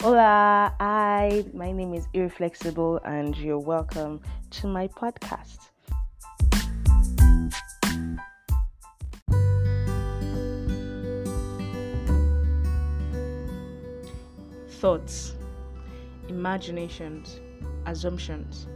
Hola, 0.00 0.72
hi, 0.78 1.44
my 1.52 1.72
name 1.72 1.92
is 1.92 2.06
Ireflexible, 2.14 3.00
and 3.04 3.36
you're 3.36 3.58
welcome 3.58 4.20
to 4.50 4.68
my 4.68 4.86
podcast. 4.86 5.70
Thoughts, 14.68 15.34
imaginations, 16.28 17.40
assumptions, 17.84 18.68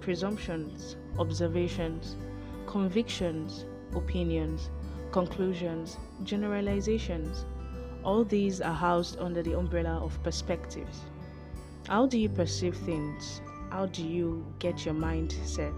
presumptions, 0.00 0.96
observations, 1.18 2.16
convictions, 2.66 3.66
opinions, 3.94 4.70
conclusions, 5.10 5.98
generalizations 6.24 7.44
all 8.04 8.24
these 8.24 8.60
are 8.60 8.74
housed 8.74 9.18
under 9.18 9.42
the 9.42 9.56
umbrella 9.56 9.98
of 10.02 10.20
perspectives. 10.22 11.02
How 11.86 12.06
do 12.06 12.18
you 12.18 12.28
perceive 12.28 12.76
things? 12.76 13.40
How 13.70 13.86
do 13.86 14.02
you 14.02 14.44
get 14.58 14.84
your 14.84 14.94
mind 14.94 15.34
set? 15.44 15.72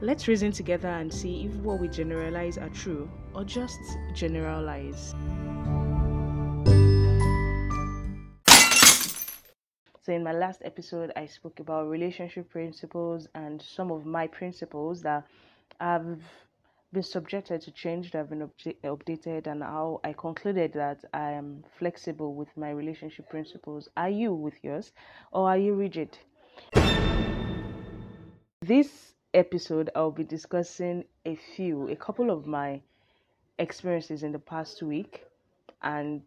Let's 0.00 0.28
reason 0.28 0.52
together 0.52 0.88
and 0.88 1.12
see 1.12 1.46
if 1.46 1.52
what 1.56 1.80
we 1.80 1.88
generalize 1.88 2.58
are 2.58 2.68
true 2.70 3.08
or 3.34 3.44
just 3.44 3.78
generalize. 4.14 5.14
So, 10.02 10.12
in 10.12 10.22
my 10.22 10.32
last 10.32 10.62
episode, 10.64 11.12
I 11.16 11.26
spoke 11.26 11.58
about 11.58 11.88
relationship 11.88 12.48
principles 12.50 13.26
and 13.34 13.60
some 13.60 13.90
of 13.90 14.06
my 14.06 14.28
principles 14.28 15.02
that 15.02 15.26
I've 15.80 16.22
been 16.96 17.02
subjected 17.02 17.60
to 17.60 17.70
change 17.72 18.10
that 18.10 18.16
have 18.16 18.30
been 18.30 18.48
updated 18.82 19.46
and 19.46 19.62
how 19.62 20.00
I 20.02 20.14
concluded 20.14 20.72
that 20.72 21.04
I 21.12 21.32
am 21.32 21.62
flexible 21.78 22.34
with 22.34 22.48
my 22.56 22.70
relationship 22.70 23.28
principles. 23.28 23.90
Are 23.98 24.08
you 24.08 24.32
with 24.32 24.54
yours 24.62 24.92
or 25.30 25.46
are 25.50 25.58
you 25.58 25.74
rigid? 25.74 26.16
This 28.62 29.12
episode 29.34 29.90
I'll 29.94 30.10
be 30.10 30.24
discussing 30.24 31.04
a 31.26 31.36
few, 31.54 31.86
a 31.90 31.96
couple 31.96 32.30
of 32.30 32.46
my 32.46 32.80
experiences 33.58 34.22
in 34.22 34.32
the 34.32 34.38
past 34.38 34.82
week 34.82 35.22
and 35.82 36.22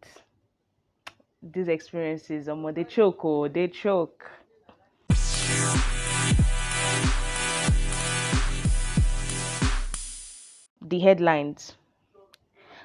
these 1.42 1.68
experiences 1.68 2.48
um, 2.48 2.72
they 2.76 2.84
choke 2.84 3.26
or 3.26 3.50
they 3.50 3.68
choke 3.68 4.30
the 10.90 11.00
headlines 11.00 11.74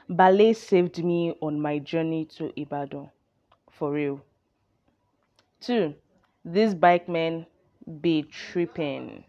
Ballet 0.09 0.53
saved 0.53 1.03
me 1.03 1.35
on 1.41 1.59
my 1.61 1.79
journey 1.79 2.27
to 2.37 2.53
Ibadan. 2.61 3.11
For 3.71 3.91
real. 3.91 4.21
Two, 5.61 5.95
these 6.45 6.75
bike 6.75 7.09
men 7.09 7.47
be 8.03 8.23
tripping. 8.25 9.25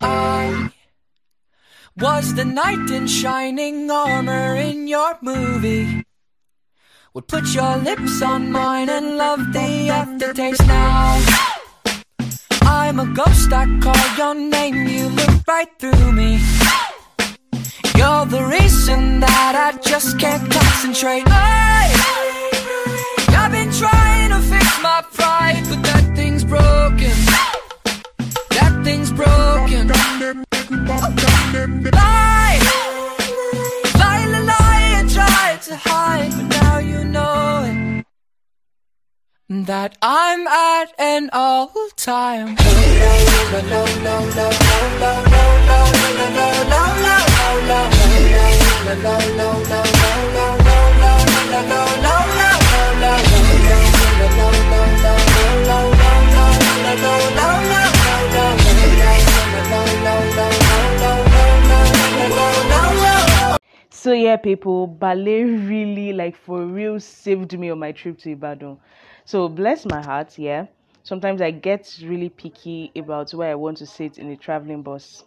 I 0.00 0.70
was 1.96 2.34
the 2.34 2.44
knight 2.44 2.90
in 2.90 3.06
shining 3.06 3.88
armor 3.88 4.56
in 4.56 4.88
your 4.88 5.16
movie. 5.22 6.04
Would 7.14 7.28
put 7.28 7.54
your 7.54 7.76
lips 7.76 8.20
on 8.20 8.50
mine 8.50 8.88
and 8.90 9.16
love 9.16 9.52
the 9.52 9.88
aftertaste 9.90 10.66
now. 10.66 11.53
I'm 12.86 13.00
a 13.00 13.06
ghost, 13.06 13.50
I 13.50 13.64
call 13.80 14.06
your 14.18 14.34
name, 14.34 14.86
you 14.86 15.08
look 15.08 15.48
right 15.48 15.68
through 15.78 16.12
me. 16.12 16.38
You're 17.96 18.26
the 18.26 18.44
reason 18.44 19.20
that 19.20 19.54
I 19.56 19.78
just 19.80 20.18
can't 20.18 20.44
concentrate. 20.52 21.26
Hey, 21.26 21.94
I've 23.40 23.50
been 23.50 23.72
trying 23.72 24.28
to 24.36 24.40
fix 24.52 24.82
my 24.82 25.02
pride, 25.14 25.64
but 25.70 25.82
that 25.82 26.12
thing's 26.14 26.44
broken. 26.44 27.16
That 28.50 28.82
thing's 28.84 29.10
broken. 29.12 29.63
That 39.74 39.98
I'm 40.02 40.46
at 40.46 40.94
an 41.00 41.30
all 41.32 41.72
time. 41.96 42.56
So 63.90 64.12
yeah, 64.12 64.36
people, 64.36 64.86
ballet 64.86 65.42
really 65.42 66.12
like 66.12 66.36
for 66.36 66.64
real 66.64 67.00
saved 67.00 67.58
me 67.58 67.70
on 67.70 67.80
my 67.80 67.90
trip 67.90 68.18
to 68.18 68.30
Ibadan. 68.30 68.78
So 69.26 69.48
bless 69.48 69.86
my 69.86 70.02
heart, 70.02 70.38
yeah. 70.38 70.66
Sometimes 71.02 71.40
I 71.40 71.50
get 71.50 71.98
really 72.02 72.28
picky 72.28 72.92
about 72.96 73.32
where 73.32 73.50
I 73.50 73.54
want 73.54 73.78
to 73.78 73.86
sit 73.86 74.18
in 74.18 74.30
a 74.30 74.36
traveling 74.36 74.82
bus. 74.82 75.24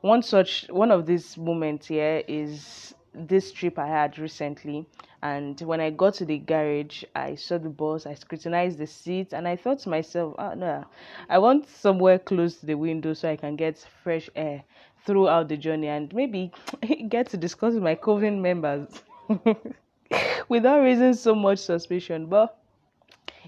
One 0.00 0.22
such 0.22 0.66
one 0.68 0.90
of 0.90 1.06
these 1.06 1.38
moments 1.38 1.86
here 1.86 2.22
is 2.28 2.94
this 3.14 3.52
trip 3.52 3.78
I 3.78 3.86
had 3.86 4.18
recently. 4.18 4.86
And 5.22 5.60
when 5.60 5.80
I 5.80 5.90
got 5.90 6.14
to 6.14 6.24
the 6.24 6.38
garage, 6.38 7.04
I 7.14 7.36
saw 7.36 7.58
the 7.58 7.68
bus, 7.68 8.06
I 8.06 8.14
scrutinized 8.14 8.78
the 8.78 8.88
seats, 8.88 9.32
and 9.32 9.46
I 9.46 9.54
thought 9.54 9.78
to 9.80 9.88
myself, 9.88 10.34
oh 10.38 10.54
no, 10.54 10.84
I 11.28 11.38
want 11.38 11.68
somewhere 11.68 12.18
close 12.18 12.56
to 12.56 12.66
the 12.66 12.74
window 12.74 13.14
so 13.14 13.30
I 13.30 13.36
can 13.36 13.54
get 13.54 13.78
fresh 14.02 14.28
air 14.34 14.64
throughout 15.06 15.48
the 15.48 15.56
journey 15.56 15.86
and 15.88 16.12
maybe 16.12 16.52
get 17.08 17.28
to 17.28 17.36
discuss 17.36 17.74
with 17.74 17.84
my 17.84 17.94
coven 17.94 18.42
members 18.42 18.88
without 20.48 20.80
raising 20.82 21.14
so 21.14 21.34
much 21.36 21.60
suspicion. 21.60 22.26
But 22.26 22.58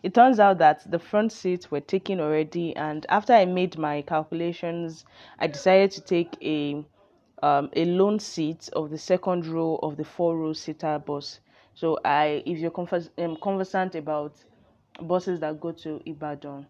it 0.04 0.14
turns 0.14 0.38
out 0.38 0.58
that 0.58 0.88
the 0.90 0.98
front 1.00 1.32
seats 1.32 1.70
were 1.70 1.80
taken 1.80 2.20
already, 2.20 2.76
and 2.76 3.06
after 3.08 3.32
I 3.32 3.44
made 3.46 3.78
my 3.78 4.02
calculations, 4.02 5.04
I 5.40 5.48
decided 5.48 5.90
to 5.92 6.00
take 6.02 6.36
a 6.42 6.84
um, 7.42 7.70
a 7.74 7.84
lone 7.86 8.18
seat 8.20 8.68
of 8.74 8.90
the 8.90 8.98
second 8.98 9.46
row 9.46 9.80
of 9.82 9.96
the 9.96 10.04
four 10.04 10.36
row 10.38 10.52
seater 10.52 10.98
bus. 11.04 11.40
So 11.74 11.98
I, 12.04 12.42
if 12.46 12.58
you're 12.58 12.70
convers- 12.70 13.10
um, 13.18 13.36
conversant 13.42 13.94
about 13.96 14.34
buses 15.00 15.40
that 15.40 15.60
go 15.60 15.72
to 15.72 16.00
Ibadan, 16.06 16.66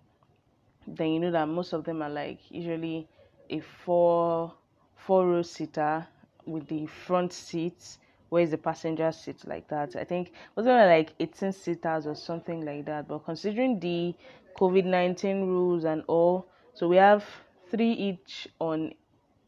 then 0.87 1.11
you 1.13 1.21
know 1.21 1.31
that 1.31 1.49
most 1.49 1.73
of 1.73 1.85
them 1.85 2.03
are 2.03 2.11
like 2.11 2.39
usually 2.51 3.09
a 3.51 3.61
four 3.61 4.53
four 4.97 5.27
row 5.27 5.43
seater 5.43 6.07
with 6.47 6.67
the 6.69 6.87
front 6.87 7.33
seats 7.33 7.99
where 8.29 8.43
is 8.43 8.51
the 8.51 8.59
passenger 8.59 9.13
seat 9.13 9.47
like 9.47 9.69
that. 9.69 9.97
I 9.97 10.05
think 10.05 10.29
it 10.29 10.57
was 10.57 10.67
like 10.67 11.13
18 11.21 11.53
seaters 11.53 12.07
or 12.07 12.15
something 12.15 12.65
like 12.65 12.85
that. 12.87 13.09
But 13.09 13.25
considering 13.25 13.79
the 13.81 14.15
COVID 14.59 14.85
19 14.85 15.47
rules 15.47 15.85
and 15.85 16.03
all, 16.07 16.49
so 16.75 16.89
we 16.89 16.97
have 16.97 17.25
three 17.71 17.93
each 17.93 18.49
on 18.61 18.93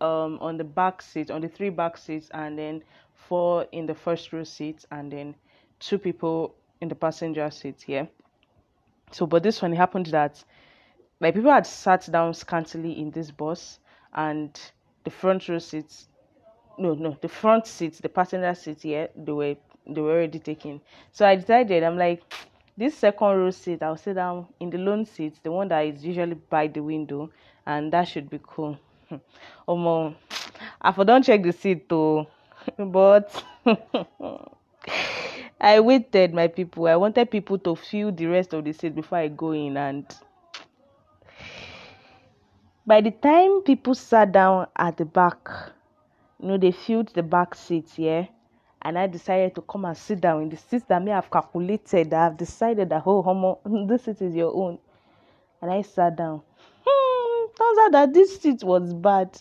um 0.00 0.38
on 0.40 0.56
the 0.58 0.64
back 0.64 1.00
seat 1.00 1.30
on 1.30 1.40
the 1.40 1.48
three 1.48 1.70
back 1.70 1.96
seats 1.96 2.28
and 2.34 2.58
then 2.58 2.82
four 3.14 3.66
in 3.72 3.86
the 3.86 3.94
first 3.94 4.32
row 4.32 4.44
seats 4.44 4.86
and 4.90 5.10
then 5.10 5.34
two 5.80 5.98
people 5.98 6.54
in 6.80 6.88
the 6.88 6.94
passenger 6.94 7.50
seat 7.50 7.82
here. 7.82 8.08
So 9.12 9.26
but 9.26 9.42
this 9.42 9.62
one 9.62 9.72
it 9.72 9.76
happened 9.76 10.06
that 10.06 10.42
like 11.20 11.34
people 11.34 11.50
had 11.50 11.66
sat 11.66 12.08
down 12.10 12.34
scantily 12.34 12.98
in 13.00 13.10
this 13.10 13.30
bus 13.30 13.78
and 14.12 14.58
the 15.04 15.10
front 15.10 15.48
row 15.48 15.58
seats 15.58 16.08
no 16.78 16.94
no 16.94 17.16
the 17.20 17.28
front 17.28 17.66
seats 17.66 17.98
the 18.00 18.08
passenger 18.08 18.54
seats 18.54 18.84
yeah 18.84 19.06
they 19.16 19.32
were 19.32 19.56
they 19.86 20.00
were 20.00 20.12
already 20.12 20.38
taken. 20.38 20.80
So 21.12 21.26
i 21.26 21.36
decided 21.36 21.82
i'm 21.82 21.96
like 21.96 22.22
this 22.76 22.96
second 22.96 23.36
row 23.38 23.50
seat 23.50 23.82
i'll 23.82 23.96
sit 23.96 24.14
down 24.14 24.46
in 24.60 24.70
the 24.70 24.78
lone 24.78 25.04
seat 25.04 25.34
the 25.42 25.50
one 25.50 25.68
that 25.68 25.80
is 25.86 26.04
usually 26.04 26.34
by 26.34 26.66
the 26.66 26.80
window 26.80 27.30
and 27.66 27.92
that 27.92 28.04
should 28.08 28.28
be 28.30 28.40
cool. 28.42 28.78
Um 29.68 30.16
i 30.80 30.92
for 30.92 31.04
check 31.20 31.42
the 31.42 31.52
seat 31.52 31.88
though 31.88 32.26
but 32.78 33.44
i 35.60 35.80
waited 35.80 36.34
my 36.34 36.48
people. 36.48 36.86
I 36.86 36.96
wanted 36.96 37.30
people 37.30 37.58
to 37.58 37.74
feel 37.76 38.12
the 38.12 38.26
rest 38.26 38.52
of 38.54 38.64
the 38.64 38.72
seat 38.72 38.94
before 38.94 39.18
i 39.18 39.28
go 39.28 39.52
in 39.52 39.76
and 39.76 40.04
by 42.86 43.00
the 43.00 43.10
time 43.10 43.62
people 43.62 43.94
sat 43.94 44.30
down 44.32 44.66
at 44.76 44.96
the 44.96 45.04
back 45.04 45.72
you 46.40 46.48
know, 46.48 46.58
they 46.58 46.72
filled 46.72 47.08
the 47.14 47.22
back 47.22 47.54
seat, 47.54 47.90
yeah. 47.96 48.26
And 48.82 48.98
I 48.98 49.06
decided 49.06 49.54
to 49.56 49.62
come 49.62 49.84
and 49.84 49.96
sit 49.96 50.20
down 50.20 50.42
in 50.42 50.48
the 50.48 50.56
seat 50.56 50.86
that 50.88 51.02
may 51.02 51.10
have 51.10 51.30
calculated 51.30 52.12
I've 52.12 52.36
decided 52.36 52.90
that 52.90 53.02
oh 53.04 53.22
homo 53.22 53.58
this 53.88 54.04
seat 54.04 54.22
is 54.22 54.34
your 54.34 54.54
own. 54.54 54.78
And 55.60 55.70
I 55.70 55.82
sat 55.82 56.16
down. 56.16 56.42
Hmm, 56.86 57.46
turns 57.56 57.78
out 57.84 57.92
that 57.92 58.14
this 58.14 58.40
seat 58.40 58.62
was 58.62 58.92
bad. 58.94 59.40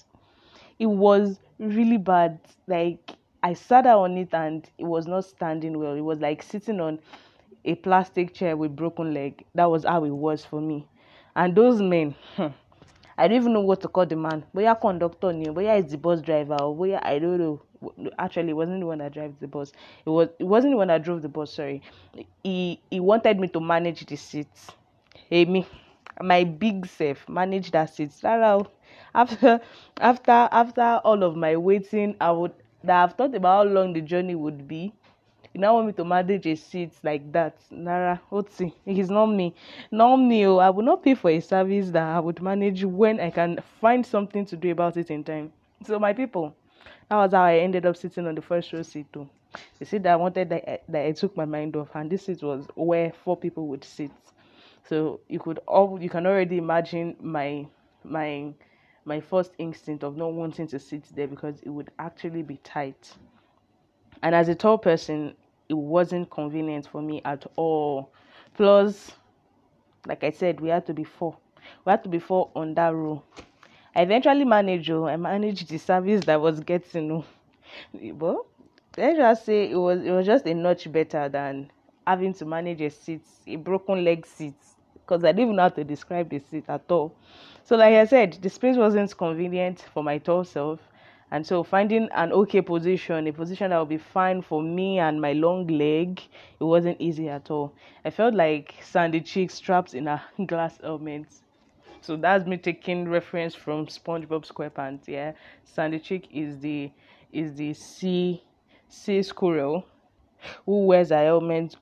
It 0.80 0.88
was 0.88 1.40
really 1.60 1.98
bad. 1.98 2.40
Like 2.66 3.12
I 3.44 3.54
sat 3.54 3.84
down 3.84 4.00
on 4.00 4.18
it 4.18 4.34
and 4.34 4.68
it 4.78 4.86
was 4.86 5.06
not 5.06 5.26
standing 5.26 5.78
well. 5.78 5.94
It 5.94 6.02
was 6.02 6.20
like 6.20 6.42
sitting 6.42 6.80
on 6.80 7.00
a 7.66 7.76
plastic 7.76 8.34
chair 8.34 8.56
with 8.58 8.76
broken 8.76 9.14
leg. 9.14 9.46
That 9.54 9.70
was 9.70 9.84
how 9.84 10.06
it 10.06 10.10
was 10.10 10.46
for 10.46 10.62
me. 10.62 10.88
And 11.36 11.54
those 11.54 11.82
men, 11.82 12.16
hmm, 12.36 12.48
I 13.18 13.28
don't 13.28 13.38
even 13.38 13.54
know 13.54 13.62
what 13.62 13.82
to 13.82 13.88
call 13.88 14.06
the 14.06 14.16
man. 14.16 14.44
Boya 14.56 14.80
conductor 14.80 15.32
ni, 15.34 15.46
boya 15.48 15.78
is 15.84 15.92
the 15.92 15.98
bus 15.98 16.22
driver, 16.22 16.56
or 16.62 16.76
boya 16.76 17.00
I 17.04 17.20
don't 17.20 17.38
know. 17.40 17.62
Actually, 18.20 18.50
it 18.50 18.54
wasn't 18.56 18.80
the 18.82 18.86
one 18.88 18.98
that 19.00 19.14
drives 19.14 19.38
the 19.40 19.48
bus. 19.48 19.72
It 20.06 20.10
was 20.10 20.30
it 20.40 20.44
wasn't 20.44 20.74
the 20.74 20.78
one 20.78 20.88
that 20.90 21.04
drove 21.04 21.22
the 21.22 21.30
bus. 21.30 21.54
Sorry, 21.54 21.82
he 22.44 22.80
he 22.90 23.00
wanted 23.00 23.40
me 23.40 23.48
to 23.50 23.60
manage 23.60 24.06
the 24.06 24.16
seats. 24.16 24.72
Hey 25.30 25.46
me, 25.46 25.66
my 26.22 26.44
big 26.44 26.86
self 26.88 27.28
manage 27.30 27.72
that 27.72 27.94
seat. 27.94 28.12
After 28.24 29.62
after 30.00 30.32
after 30.52 31.02
all 31.04 31.24
of 31.24 31.36
my 31.36 31.56
waiting, 31.56 32.16
I 32.20 32.32
would 32.32 32.54
that 32.84 33.04
I've 33.04 33.14
thought 33.14 33.34
about 33.36 33.68
how 33.68 33.74
long 33.74 33.94
the 33.94 34.02
journey 34.02 34.36
would 34.36 34.68
be. 34.68 34.94
You 35.56 35.62
now 35.62 35.76
want 35.76 35.88
me 35.88 35.94
to 35.94 36.04
manage 36.04 36.46
a 36.48 36.56
seat 36.58 36.92
like 37.02 37.32
that. 37.32 37.56
Nara, 37.72 38.20
Otsi, 38.30 38.74
it's 38.86 39.10
not 39.10 39.28
me. 39.28 39.56
Not 39.90 40.18
me. 40.18 40.46
Oh, 40.46 40.58
I 40.58 40.70
would 40.70 40.84
not 40.84 41.02
pay 41.02 41.16
for 41.16 41.32
a 41.32 41.40
service 41.40 41.92
that 41.92 42.04
I 42.04 42.20
would 42.20 42.42
manage 42.42 42.84
when 42.84 43.22
I 43.22 43.30
can 43.30 43.60
find 43.80 44.06
something 44.06 44.46
to 44.48 44.58
do 44.58 44.72
about 44.72 44.98
it 44.98 45.10
in 45.10 45.24
time. 45.24 45.54
So, 45.86 45.98
my 45.98 46.12
people, 46.12 46.54
that 47.08 47.16
was 47.16 47.32
how 47.32 47.44
I 47.46 47.60
ended 47.60 47.86
up 47.86 47.96
sitting 47.96 48.28
on 48.28 48.36
the 48.36 48.42
first 48.42 48.74
row 48.74 48.82
seat 48.82 49.06
too. 49.14 49.30
The 49.80 49.86
seat 49.86 50.04
that 50.04 50.12
I 50.12 50.16
wanted 50.18 50.50
that 50.50 50.70
I, 50.70 50.80
that 50.90 51.06
I 51.06 51.12
took 51.14 51.38
my 51.38 51.46
mind 51.46 51.78
off, 51.78 51.96
and 51.96 52.12
this 52.12 52.26
seat 52.26 52.44
was 52.44 52.68
where 52.76 53.14
four 53.24 53.38
people 53.38 53.68
would 53.68 53.86
sit. 53.86 54.12
So 54.84 55.22
you 55.30 55.40
could 55.40 55.60
all 55.70 55.98
you 56.02 56.10
can 56.10 56.28
already 56.28 56.58
imagine 56.58 57.16
my 57.22 57.66
my 58.04 58.54
my 59.06 59.22
first 59.22 59.54
instinct 59.58 60.04
of 60.04 60.18
not 60.18 60.34
wanting 60.34 60.68
to 60.68 60.80
sit 60.80 61.06
there 61.16 61.28
because 61.28 61.62
it 61.62 61.70
would 61.70 61.92
actually 61.98 62.44
be 62.44 62.58
tight. 62.58 63.14
And 64.22 64.36
as 64.36 64.50
a 64.50 64.56
tall 64.56 64.78
person, 64.78 65.36
it 65.70 65.74
wasn't 65.74 66.30
convenient 66.30 66.88
for 66.88 67.02
me 67.02 67.22
at 67.26 67.46
all. 67.56 68.12
Plus, 68.56 69.12
like 70.08 70.24
I 70.24 70.32
said, 70.32 70.60
we 70.62 70.70
had 70.70 70.86
to 70.88 70.94
be 70.94 71.04
four. 71.04 71.38
We 71.86 71.92
had 71.92 72.04
to 72.04 72.10
be 72.10 72.20
four 72.20 72.52
on 72.56 72.74
that 72.76 72.94
row. 72.94 73.24
I 73.96 74.02
eventually 74.02 74.46
managed. 74.46 74.90
Oh, 74.92 75.08
I 75.08 75.18
managed 75.18 75.70
the 75.70 75.78
service 75.78 76.26
that 76.26 76.40
was 76.42 76.60
getting. 76.60 77.12
Oh, 77.12 77.26
but 78.14 78.38
let's 78.98 79.18
just 79.18 79.46
say 79.46 79.70
it 79.70 79.76
was 79.78 80.02
it 80.04 80.12
was 80.12 80.26
just 80.26 80.46
a 80.46 80.54
notch 80.54 80.92
better 80.92 81.30
than 81.30 81.72
having 82.06 82.34
to 82.36 82.46
manage 82.46 82.82
a 82.82 82.90
seat, 82.90 83.24
a 83.48 83.56
broken 83.56 84.04
leg 84.04 84.26
seat, 84.26 84.56
because 84.94 85.24
I 85.24 85.28
didn't 85.32 85.44
even 85.44 85.56
know 85.56 85.64
how 85.64 85.70
to 85.70 85.84
describe 85.84 86.30
the 86.30 86.40
seat 86.40 86.66
at 86.68 86.84
all. 86.90 87.16
So, 87.64 87.76
like 87.78 87.96
I 87.96 88.06
said, 88.06 88.34
the 88.42 88.50
space 88.50 88.78
wasn't 88.78 89.18
convenient 89.18 89.86
for 89.94 90.04
my 90.04 90.20
tall 90.20 90.44
self. 90.44 90.80
And 91.32 91.46
so, 91.46 91.64
finding 91.64 92.08
an 92.14 92.32
okay 92.32 92.62
position, 92.62 93.28
a 93.28 93.34
position 93.34 93.72
that 93.72 93.80
would 93.80 93.90
be 93.90 93.98
fine 93.98 94.42
for 94.42 94.62
me 94.62 95.00
and 95.00 95.20
my 95.20 95.34
long 95.34 95.68
leg, 95.68 96.22
it 96.60 96.64
wasn't 96.64 97.02
easy 97.02 97.30
at 97.30 97.50
all. 97.50 97.74
I 98.04 98.12
felt 98.12 98.36
like 98.36 98.76
Sandy 98.82 99.22
Cheeks 99.22 99.60
trapped 99.60 99.94
in 99.94 100.08
a 100.08 100.22
glass 100.46 100.78
helmet. 100.82 101.28
So 102.02 102.16
that's 102.16 102.46
me 102.46 102.58
taking 102.58 103.10
reference 103.10 103.56
from 103.56 103.88
SpongeBob 103.88 104.48
SquarePants. 104.48 105.08
Yeah, 105.08 105.32
Sandy 105.64 106.00
Cheeks 106.00 106.28
is 106.32 106.60
the 106.60 106.92
is 107.34 107.56
the 107.56 107.74
sea 107.74 108.44
sea 108.88 109.24
squirrel 109.24 109.86
who 110.66 110.86
wears 110.86 111.10
a 111.10 111.18
helmet 111.18 111.76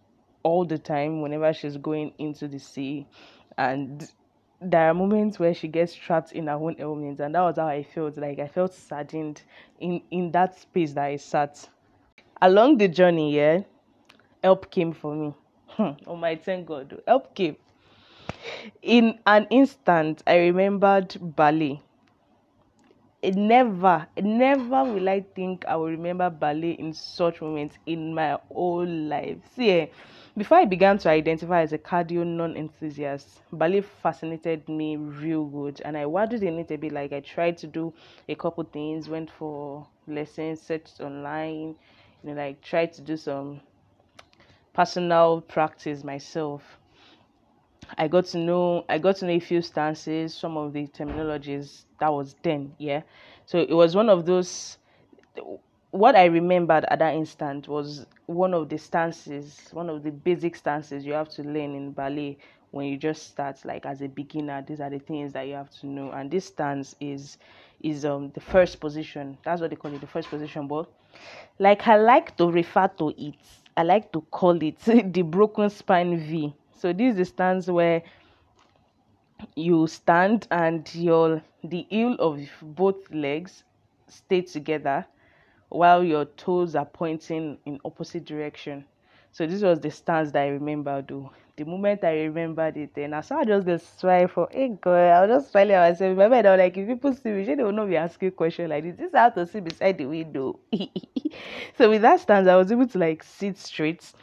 all 0.44 0.66
the 0.66 0.78
time 0.78 1.22
whenever 1.22 1.54
she's 1.54 1.76
going 1.76 2.14
into 2.18 2.48
the 2.48 2.60
sea, 2.60 3.06
and 3.58 4.10
there 4.64 4.90
are 4.90 4.94
moments 4.94 5.40
where 5.40 5.54
she 5.54 5.68
gets 5.68 5.94
trapped 5.96 6.32
in 6.34 6.48
her 6.48 6.54
own 6.54 6.76
element 6.80 7.20
and 7.20 7.36
that 7.36 7.42
was 7.42 7.58
how 7.58 7.68
i 7.68 7.84
felt. 7.84 8.18
Like 8.18 8.40
i 8.40 8.48
felt 8.48 8.74
saddened 8.74 9.44
in 9.80 10.02
in 10.12 10.32
that 10.32 10.58
space 10.60 10.94
that 10.94 11.06
i 11.06 11.16
sat. 11.18 11.70
Along 12.42 12.78
the 12.78 12.88
journey 12.88 13.36
yeah 13.36 13.62
help 14.44 14.72
came 14.72 14.94
for 14.94 15.16
me. 15.16 15.34
Hmm, 15.70 15.92
oh 16.08 16.16
my 16.16 16.36
thank 16.36 16.68
god. 16.68 17.02
Help 17.08 17.36
came. 17.36 17.58
In 18.84 19.18
an 19.26 19.48
instant 19.50 20.22
i 20.28 20.38
remembered 20.38 21.18
ballet 21.20 21.82
it 23.22 23.36
never 23.36 24.08
never 24.22 24.84
will 24.84 25.08
i 25.10 25.20
think 25.36 25.66
i 25.66 25.76
will 25.76 25.90
remember 25.90 26.30
ballet 26.30 26.72
in 26.72 26.94
such 26.94 27.42
moments 27.42 27.78
in 27.86 28.14
my 28.14 28.38
whole 28.52 28.86
life. 28.86 29.38
See 29.56 29.70
eh, 29.72 29.88
before 30.38 30.58
I 30.58 30.66
began 30.66 30.98
to 31.00 31.10
identify 31.10 31.62
as 31.62 31.74
a 31.74 31.78
cardio 31.78 32.26
non 32.26 32.58
enthusiast, 32.58 33.42
ballet 33.52 33.82
fascinated 33.82 34.68
me 34.68 34.96
real 34.98 35.46
good 35.46 35.82
and 35.86 35.96
I 35.98 36.06
waddled 36.06 36.42
in 36.44 36.58
it 36.60 36.72
a 36.72 36.78
bit. 36.78 36.92
Like 36.92 37.14
I 37.14 37.20
tried 37.20 37.58
to 37.60 37.68
do 37.68 37.94
a 38.28 38.36
couple 38.36 38.64
things, 38.64 39.10
went 39.10 39.30
for 39.30 39.88
lessons, 40.08 40.62
searched 40.62 41.02
online, 41.02 41.76
you 42.24 42.30
know, 42.30 42.34
like 42.34 42.62
tried 42.62 42.94
to 42.94 43.02
do 43.02 43.16
some 43.18 43.62
personal 44.74 45.42
practice 45.42 46.04
myself. 46.04 46.80
I 47.98 48.08
got 48.08 48.26
to 48.28 48.38
know 48.40 48.86
I 48.90 48.98
got 48.98 49.18
to 49.18 49.26
know 49.26 49.34
a 49.34 49.40
few 49.40 49.62
stances, 49.62 50.34
some 50.34 50.58
of 50.58 50.74
the 50.74 50.88
terminologies 50.88 51.86
that 52.00 52.12
was 52.12 52.36
then, 52.42 52.74
yeah. 52.80 53.02
So 53.46 53.60
it 53.60 53.74
was 53.74 53.96
one 53.96 54.10
of 54.10 54.26
those 54.26 54.78
what 55.94 56.16
I 56.16 56.26
remembered 56.26 56.86
at 56.90 56.98
that 57.00 57.14
instant 57.14 57.68
was 57.68 58.08
one 58.26 58.56
of 58.56 58.68
the 58.68 58.80
stances, 58.80 59.70
one 59.72 59.92
of 59.92 60.02
the 60.02 60.10
basic 60.10 60.56
stances 60.56 61.06
you 61.06 61.14
have 61.14 61.30
to 61.30 61.44
learn 61.44 61.76
in 61.76 61.92
ballet 61.92 62.40
when 62.72 62.88
you 62.88 62.98
just 62.98 63.28
start 63.28 63.64
like 63.64 63.86
as 63.86 64.02
a 64.02 64.08
beginner. 64.08 64.64
These 64.68 64.82
are 64.82 64.90
the 64.90 64.98
things 64.98 65.34
that 65.34 65.44
you 65.48 65.54
have 65.54 65.70
to 65.82 65.86
know. 65.86 66.10
And 66.10 66.32
this 66.32 66.46
stance 66.48 66.96
is 67.00 67.38
is 67.80 68.06
um 68.06 68.32
the 68.34 68.40
first 68.42 68.80
position. 68.80 69.38
That's 69.46 69.62
what 69.62 69.70
they 69.70 69.76
call 69.76 69.94
it, 69.94 70.02
the 70.02 70.08
first 70.08 70.30
position. 70.30 70.68
But 70.68 70.90
like 71.60 71.88
I 71.88 71.98
like 71.98 72.36
to 72.38 72.50
refer 72.50 72.88
to 72.98 73.10
it, 73.16 73.36
I 73.78 73.84
like 73.84 74.12
to 74.14 74.22
call 74.32 74.60
it 74.64 74.80
the 75.14 75.22
broken 75.22 75.70
spine 75.70 76.18
V. 76.18 76.56
So 76.76 76.92
this 76.92 77.12
is 77.12 77.18
the 77.18 77.26
stance 77.26 77.68
where 77.68 78.02
you 79.56 79.86
stand 79.86 80.48
and 80.50 80.94
your 80.96 81.44
the 81.64 81.86
heel 81.92 82.16
of 82.18 82.40
both 82.64 83.12
legs 83.12 83.64
stay 84.08 84.42
together 84.42 85.06
while 85.74 86.04
your 86.04 86.26
toes 86.26 86.76
are 86.76 86.86
pointing 86.86 87.58
in 87.66 87.80
opposite 87.84 88.26
direction. 88.26 88.86
So 89.32 89.48
this 89.48 89.64
was 89.64 89.80
the 89.80 89.90
stance 89.90 90.32
that 90.32 90.44
I 90.44 90.48
remember 90.50 91.02
though. 91.02 91.32
The 91.56 91.66
moment 91.66 92.04
I 92.04 92.22
remembered 92.22 92.78
it, 92.78 92.94
then 92.94 93.14
I 93.14 93.22
saw 93.22 93.44
just 93.44 93.66
the 93.66 93.80
smile 93.80 94.28
for 94.28 94.48
hey 94.52 94.70
girl. 94.70 95.12
I 95.12 95.26
was 95.26 95.42
just 95.42 95.52
smiling 95.52 95.74
at 95.74 95.92
myself. 95.92 96.10
Remember, 96.10 96.36
I 96.36 96.52
was 96.52 96.60
like, 96.60 96.78
if 96.78 96.88
people 96.88 97.14
see 97.14 97.30
me, 97.30 97.44
they 97.44 97.64
will 97.64 97.72
not 97.72 97.90
be 97.90 97.98
asking 97.98 98.32
questions 98.32 98.70
like 98.70 98.84
this. 98.84 98.96
This 98.96 99.08
is 99.08 99.16
how 99.16 99.30
to 99.30 99.48
sit 99.48 99.64
beside 99.64 99.98
the 99.98 100.06
window. 100.06 100.60
so 101.78 101.90
with 101.90 102.04
that 102.04 102.20
stance, 102.20 102.48
I 102.48 102.56
was 102.56 102.72
able 102.72 102.88
to 102.88 102.98
like 103.00 103.24
sit 103.24 103.58
straight. 103.58 104.14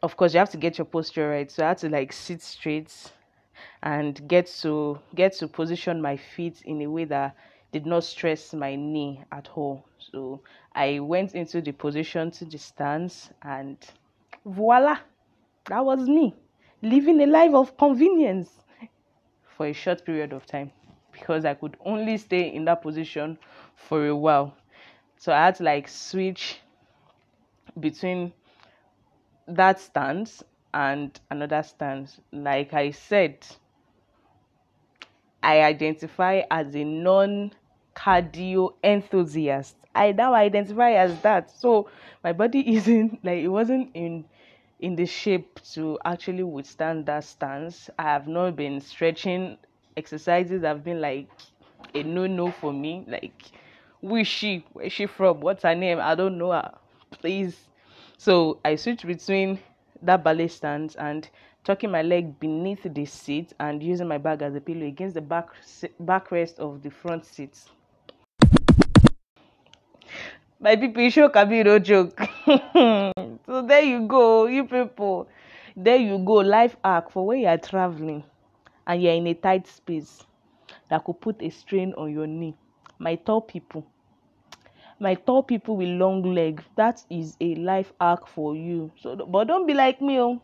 Of 0.00 0.16
course, 0.16 0.32
you 0.32 0.38
have 0.38 0.50
to 0.50 0.56
get 0.56 0.78
your 0.78 0.84
posture 0.84 1.28
right. 1.28 1.50
So 1.50 1.64
I 1.64 1.68
had 1.68 1.78
to 1.78 1.88
like 1.88 2.12
sit 2.12 2.40
straight 2.40 2.92
and 3.82 4.26
get 4.28 4.46
to 4.62 5.00
get 5.16 5.32
to 5.34 5.48
position 5.48 6.00
my 6.00 6.16
feet 6.16 6.62
in 6.64 6.82
a 6.82 6.86
way 6.86 7.04
that 7.06 7.34
did 7.72 7.86
not 7.86 8.04
stress 8.04 8.54
my 8.54 8.74
knee 8.76 9.22
at 9.32 9.48
all. 9.54 9.84
So 9.98 10.40
I 10.74 11.00
went 11.00 11.34
into 11.34 11.60
the 11.60 11.72
position 11.72 12.30
to 12.32 12.44
the 12.44 12.58
stance 12.58 13.30
and 13.42 13.76
voila, 14.44 14.98
that 15.66 15.84
was 15.84 16.08
me 16.08 16.34
living 16.82 17.20
a 17.20 17.26
life 17.26 17.54
of 17.54 17.76
convenience 17.76 18.50
for 19.56 19.66
a 19.66 19.72
short 19.72 20.04
period 20.04 20.32
of 20.32 20.46
time 20.46 20.70
because 21.12 21.44
I 21.44 21.54
could 21.54 21.76
only 21.84 22.16
stay 22.16 22.52
in 22.54 22.64
that 22.66 22.82
position 22.82 23.38
for 23.74 24.06
a 24.06 24.16
while. 24.16 24.54
So 25.18 25.32
I 25.32 25.46
had 25.46 25.56
to 25.56 25.64
like 25.64 25.88
switch 25.88 26.60
between 27.80 28.32
that 29.48 29.80
stance 29.80 30.42
and 30.74 31.18
another 31.30 31.62
stance. 31.62 32.20
Like 32.32 32.72
I 32.74 32.90
said, 32.90 33.44
I 35.42 35.62
identify 35.62 36.42
as 36.50 36.74
a 36.74 36.84
non 36.84 37.52
cardio 37.94 38.74
enthusiast. 38.84 39.76
I 39.94 40.12
now 40.12 40.34
identify 40.34 40.92
as 40.92 41.20
that. 41.22 41.50
So 41.50 41.88
my 42.22 42.32
body 42.32 42.60
isn't 42.76 43.24
like 43.24 43.38
it 43.42 43.48
wasn't 43.48 43.90
in 43.94 44.24
in 44.80 44.94
the 44.94 45.06
shape 45.06 45.60
to 45.74 45.98
actually 46.04 46.44
withstand 46.44 47.06
that 47.06 47.24
stance. 47.24 47.90
I 47.98 48.02
have 48.04 48.28
not 48.28 48.54
been 48.56 48.80
stretching 48.80 49.58
exercises 49.96 50.62
have 50.62 50.84
been 50.84 51.00
like 51.00 51.28
a 51.94 52.02
no 52.02 52.26
no 52.26 52.50
for 52.50 52.72
me. 52.72 53.04
Like 53.08 53.42
who 54.00 54.16
is 54.16 54.26
she? 54.28 54.64
Where 54.72 54.86
is 54.86 54.92
she 54.92 55.06
from? 55.06 55.40
What's 55.40 55.62
her 55.62 55.74
name? 55.74 55.98
I 56.00 56.14
don't 56.14 56.38
know 56.38 56.52
her. 56.52 56.72
Please. 57.10 57.68
So 58.16 58.60
I 58.64 58.76
switched 58.76 59.06
between 59.06 59.58
that 60.02 60.22
ballet 60.24 60.48
stance 60.48 60.94
and 60.96 61.28
tucking 61.68 61.90
my 61.90 62.00
leg 62.00 62.40
beneath 62.40 62.82
the 62.82 63.04
seat 63.04 63.52
and 63.60 63.82
using 63.82 64.08
my 64.08 64.16
bag 64.16 64.40
as 64.40 64.54
a 64.54 64.60
pillow 64.60 64.86
against 64.86 65.14
the 65.14 65.20
back 65.20 65.48
backrest 66.02 66.58
of 66.58 66.82
the 66.82 66.90
front 66.90 67.26
seat. 67.26 67.58
My 70.58 70.76
people, 70.76 71.10
show 71.10 71.28
can 71.28 71.46
be 71.50 71.62
no 71.62 71.78
joke. 71.78 72.18
so 72.46 73.62
there 73.66 73.82
you 73.82 74.06
go, 74.08 74.46
you 74.46 74.64
people. 74.64 75.28
There 75.76 75.96
you 75.96 76.16
go, 76.18 76.36
life 76.36 76.74
hack 76.82 77.10
for 77.10 77.26
when 77.26 77.40
you 77.40 77.48
are 77.48 77.58
traveling 77.58 78.24
and 78.86 79.02
you're 79.02 79.12
in 79.12 79.26
a 79.26 79.34
tight 79.34 79.66
space 79.66 80.24
that 80.88 81.04
could 81.04 81.20
put 81.20 81.42
a 81.42 81.50
strain 81.50 81.92
on 81.98 82.10
your 82.10 82.26
knee. 82.26 82.56
My 82.98 83.16
tall 83.16 83.42
people, 83.42 83.86
my 84.98 85.14
tall 85.14 85.42
people 85.42 85.76
with 85.76 85.90
long 85.90 86.22
leg 86.22 86.64
that 86.76 87.04
is 87.10 87.36
a 87.42 87.54
life 87.56 87.92
hack 88.00 88.26
for 88.26 88.56
you 88.56 88.90
so 88.98 89.14
but 89.14 89.44
don't 89.44 89.66
be 89.66 89.74
like 89.74 90.00
me 90.00 90.18
oh 90.18 90.40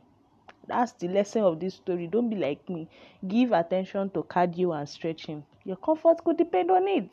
that's 0.66 0.92
the 0.92 1.08
lesson 1.08 1.42
of 1.42 1.60
this 1.60 1.74
story. 1.74 2.06
Don't 2.06 2.28
be 2.28 2.36
like 2.36 2.68
me. 2.68 2.88
Give 3.26 3.52
attention 3.52 4.10
to 4.10 4.22
cardio 4.22 4.78
and 4.78 4.88
stretching. 4.88 5.44
Your 5.64 5.76
comfort 5.76 6.22
could 6.24 6.36
depend 6.36 6.70
on 6.70 6.86
it. 6.88 7.08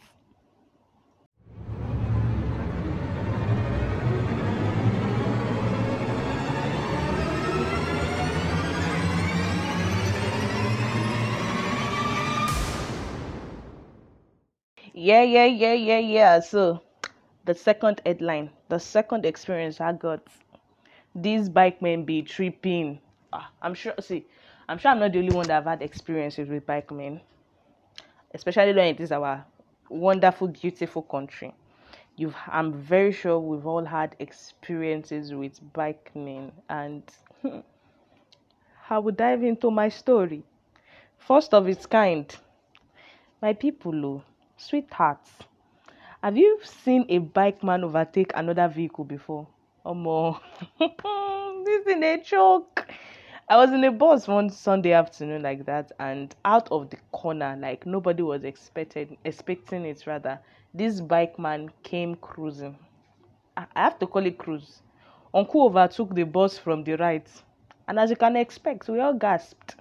Yeah 14.94 15.24
yeah 15.24 15.46
yeah 15.46 15.74
yeah 15.74 16.00
yeah. 16.00 16.40
So 16.40 16.82
the 17.46 17.54
second 17.56 18.02
headline 18.06 18.52
the 18.70 18.80
second 18.80 19.26
experience 19.26 19.82
i 19.82 19.92
got. 19.94 20.22
These 21.16 21.50
bike 21.50 21.82
men 21.82 22.04
be 22.06 22.22
tripping 22.22 23.00
Ah, 23.34 23.50
i'm 23.62 23.74
sure 23.74 23.94
see 24.00 24.26
i'm 24.68 24.78
sure 24.78 24.92
i'm 24.92 25.00
not 25.00 25.12
the 25.12 25.20
only 25.20 25.32
one 25.32 25.48
that 25.48 25.54
have 25.54 25.66
had 25.66 25.82
experiences 25.82 26.50
with 26.50 26.66
bike 26.66 26.92
men 26.92 27.22
especially 28.34 28.74
when 28.74 28.88
it 28.88 29.00
is 29.00 29.12
our 29.12 29.46
wonderful 29.90 30.48
beautiful 30.48 31.02
country 31.02 31.54
you've 32.16 32.36
i'm 32.48 32.74
very 32.74 33.12
sure 33.12 33.40
we've 33.40 33.66
all 33.66 33.86
had 33.86 34.16
experiences 34.20 35.34
with 35.34 35.60
bike 35.74 36.12
men 36.16 36.52
and 36.70 37.04
i 38.90 38.98
will 38.98 39.14
dive 39.14 39.44
into 39.44 39.72
my 39.72 39.88
story 39.90 40.44
first 41.18 41.54
of 41.54 41.68
its 41.68 41.86
kind 41.86 42.38
my 43.42 43.54
people 43.54 44.06
oh 44.06 44.24
Sweethearts, 44.62 45.32
have 46.22 46.38
you 46.38 46.60
seen 46.64 47.08
a 47.10 47.18
bike 47.18 47.64
man 47.64 47.84
overtake 47.84 48.32
another 48.36 48.68
vehicle 48.68 49.04
before? 49.04 49.48
Omo, 49.84 50.40
this 51.66 51.88
is 51.88 52.04
a 52.04 52.24
joke. 52.24 52.88
I 53.50 53.58
was 53.58 53.72
in 53.72 53.84
a 53.84 53.92
bus 53.92 54.28
one 54.28 54.50
Sunday 54.50 54.94
afternoon 54.94 55.42
like 55.44 55.66
that, 55.66 55.92
and 56.00 56.34
out 56.46 56.72
of 56.72 56.90
the 56.90 56.98
corner, 57.12 57.56
like 57.60 57.86
nobody 57.86 58.24
was 58.24 58.44
expected 58.44 59.18
expecting 59.26 59.86
it. 59.86 60.08
Rather, 60.08 60.40
this 60.74 61.02
bike 61.02 61.38
man 61.38 61.70
came 61.84 62.16
cruising. 62.16 62.78
I 63.58 63.66
have 63.76 64.00
to 64.00 64.08
call 64.08 64.26
it 64.26 64.38
cruise. 64.38 64.82
Uncle 65.34 65.66
overtook 65.66 66.16
the 66.16 66.24
bus 66.24 66.58
from 66.58 66.84
the 66.84 66.96
right, 66.96 67.28
and 67.88 68.00
as 68.00 68.10
you 68.10 68.16
can 68.16 68.36
expect, 68.36 68.88
we 68.90 69.00
all 69.00 69.14
gasped, 69.14 69.76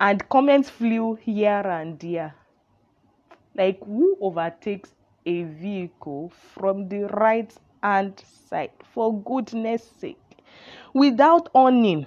and 0.00 0.28
comments 0.28 0.68
flew 0.70 1.14
here 1.14 1.62
and 1.66 1.98
there 1.98 2.34
like 3.54 3.78
who 3.84 4.16
overtakes 4.20 4.92
a 5.26 5.44
vehicle 5.44 6.32
from 6.54 6.88
the 6.88 7.04
right 7.08 7.54
hand 7.82 8.22
side 8.48 8.70
for 8.92 9.16
goodness 9.22 9.88
sake 9.98 10.18
without 10.92 11.48
owning 11.54 12.06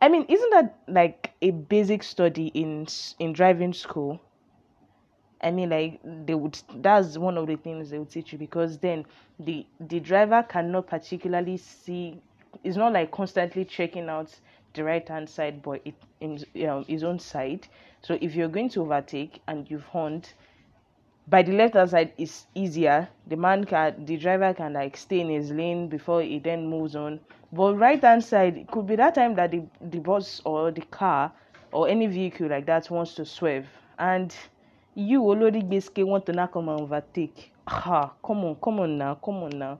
i 0.00 0.08
mean 0.08 0.24
isn't 0.28 0.50
that 0.50 0.78
like 0.88 1.32
a 1.42 1.50
basic 1.50 2.02
study 2.02 2.48
in 2.48 2.86
in 3.18 3.32
driving 3.32 3.72
school? 3.72 4.20
I 5.42 5.50
mean 5.50 5.70
like 5.70 6.00
they 6.26 6.34
would 6.34 6.60
that's 6.76 7.16
one 7.16 7.38
of 7.38 7.46
the 7.46 7.56
things 7.56 7.90
they 7.90 7.98
would 7.98 8.10
teach 8.10 8.32
you 8.32 8.38
because 8.38 8.78
then 8.78 9.06
the 9.38 9.66
the 9.80 10.00
driver 10.00 10.42
cannot 10.42 10.86
particularly 10.86 11.56
see 11.56 12.20
it's 12.62 12.76
not 12.76 12.92
like 12.92 13.10
constantly 13.10 13.64
checking 13.64 14.08
out 14.08 14.38
the 14.74 14.84
right 14.84 15.08
hand 15.08 15.28
side 15.30 15.62
but 15.62 15.80
it 15.84 15.94
in 16.20 16.38
um, 16.68 16.84
his 16.84 17.02
own 17.04 17.18
side. 17.18 17.66
So 18.02 18.18
if 18.20 18.34
you're 18.34 18.48
going 18.48 18.68
to 18.70 18.82
overtake 18.82 19.40
and 19.48 19.70
you've 19.70 19.84
horned 19.84 20.32
by 21.28 21.42
the 21.42 21.52
left 21.52 21.74
hand 21.74 21.90
side 21.90 22.12
is 22.18 22.46
easier. 22.54 23.08
The 23.28 23.36
man 23.36 23.64
can 23.64 24.04
the 24.04 24.16
driver 24.16 24.52
can 24.54 24.72
like 24.72 24.96
stay 24.96 25.20
in 25.20 25.28
his 25.30 25.50
lane 25.50 25.88
before 25.88 26.22
he 26.22 26.38
then 26.38 26.66
moves 26.68 26.96
on. 26.96 27.20
But 27.52 27.76
right 27.76 28.00
hand 28.02 28.24
side 28.24 28.56
it 28.56 28.66
could 28.70 28.86
be 28.86 28.96
that 28.96 29.14
time 29.14 29.34
that 29.36 29.50
the, 29.52 29.62
the 29.80 29.98
bus 29.98 30.40
or 30.44 30.70
the 30.70 30.82
car 30.82 31.32
or 31.72 31.88
any 31.88 32.06
vehicle 32.06 32.48
like 32.48 32.66
that 32.66 32.90
wants 32.90 33.14
to 33.14 33.24
swerve. 33.24 33.66
And 33.98 34.34
you 34.94 35.22
already 35.22 35.62
basically 35.62 36.04
want 36.04 36.26
to 36.26 36.32
now 36.32 36.46
come 36.48 36.68
and 36.68 36.80
overtake. 36.80 37.52
Ah 37.68 38.12
come 38.24 38.44
on 38.44 38.56
come 38.56 38.80
on 38.80 38.98
now 38.98 39.14
come 39.14 39.42
on 39.44 39.58
now. 39.58 39.78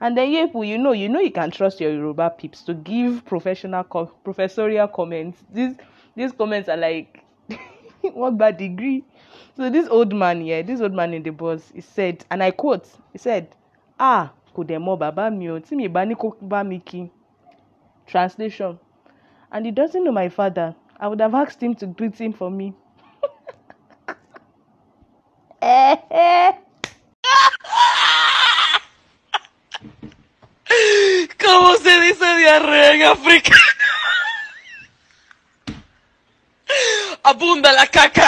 And 0.00 0.16
then 0.16 0.30
you 0.30 0.62
you 0.64 0.78
know 0.78 0.92
you 0.92 1.08
know 1.08 1.20
you 1.20 1.30
can 1.32 1.50
trust 1.50 1.80
your 1.80 1.92
Yoruba 1.92 2.30
peeps 2.30 2.62
to 2.64 2.74
give 2.74 3.24
professional 3.24 3.84
co- 3.84 4.06
professorial 4.24 4.88
comments. 4.88 5.42
These 5.52 5.76
these 6.14 6.32
comments 6.32 6.68
are 6.68 6.76
like 6.76 7.24
what 8.14 8.36
bad 8.38 8.56
degree 8.56 9.04
so 9.56 9.68
this 9.68 9.86
old 9.88 10.14
man 10.14 10.40
here, 10.40 10.62
this 10.62 10.80
old 10.80 10.94
man 10.94 11.12
in 11.12 11.22
the 11.22 11.30
bus, 11.30 11.70
he 11.74 11.82
said, 11.82 12.24
and 12.30 12.42
I 12.42 12.52
quote, 12.52 12.88
he 13.12 13.18
said, 13.18 13.54
Ah, 14.00 14.32
kò 14.54 14.64
dẹ̀ 14.64 14.78
mọ 14.78 14.96
bàbá 14.98 15.30
mi 15.30 15.50
o, 15.50 15.60
tí 15.60 15.76
mi 15.76 15.88
bá 15.88 16.04
ní 16.08 16.14
kó 16.14 16.32
bá 16.40 16.62
mi 16.64 16.78
kí. 16.80 17.10
Translation. 18.06 18.78
And 19.50 19.66
he 19.66 19.72
doesn't 19.72 20.02
know 20.02 20.12
my 20.12 20.28
father. 20.30 20.74
I 20.98 21.08
would 21.08 21.20
have 21.20 21.34
asked 21.34 21.62
him 21.62 21.74
to 21.76 21.86
greet 21.86 22.18
him 22.18 22.32
for 22.32 22.50
me. 22.50 22.72
¿Cómo 31.38 31.76
se 31.76 32.00
dice 32.00 32.36
diarrea 32.38 32.94
en 32.94 33.02
África? 33.02 33.52
Abunda 37.24 37.72
la 37.72 37.86
caca. 37.86 38.22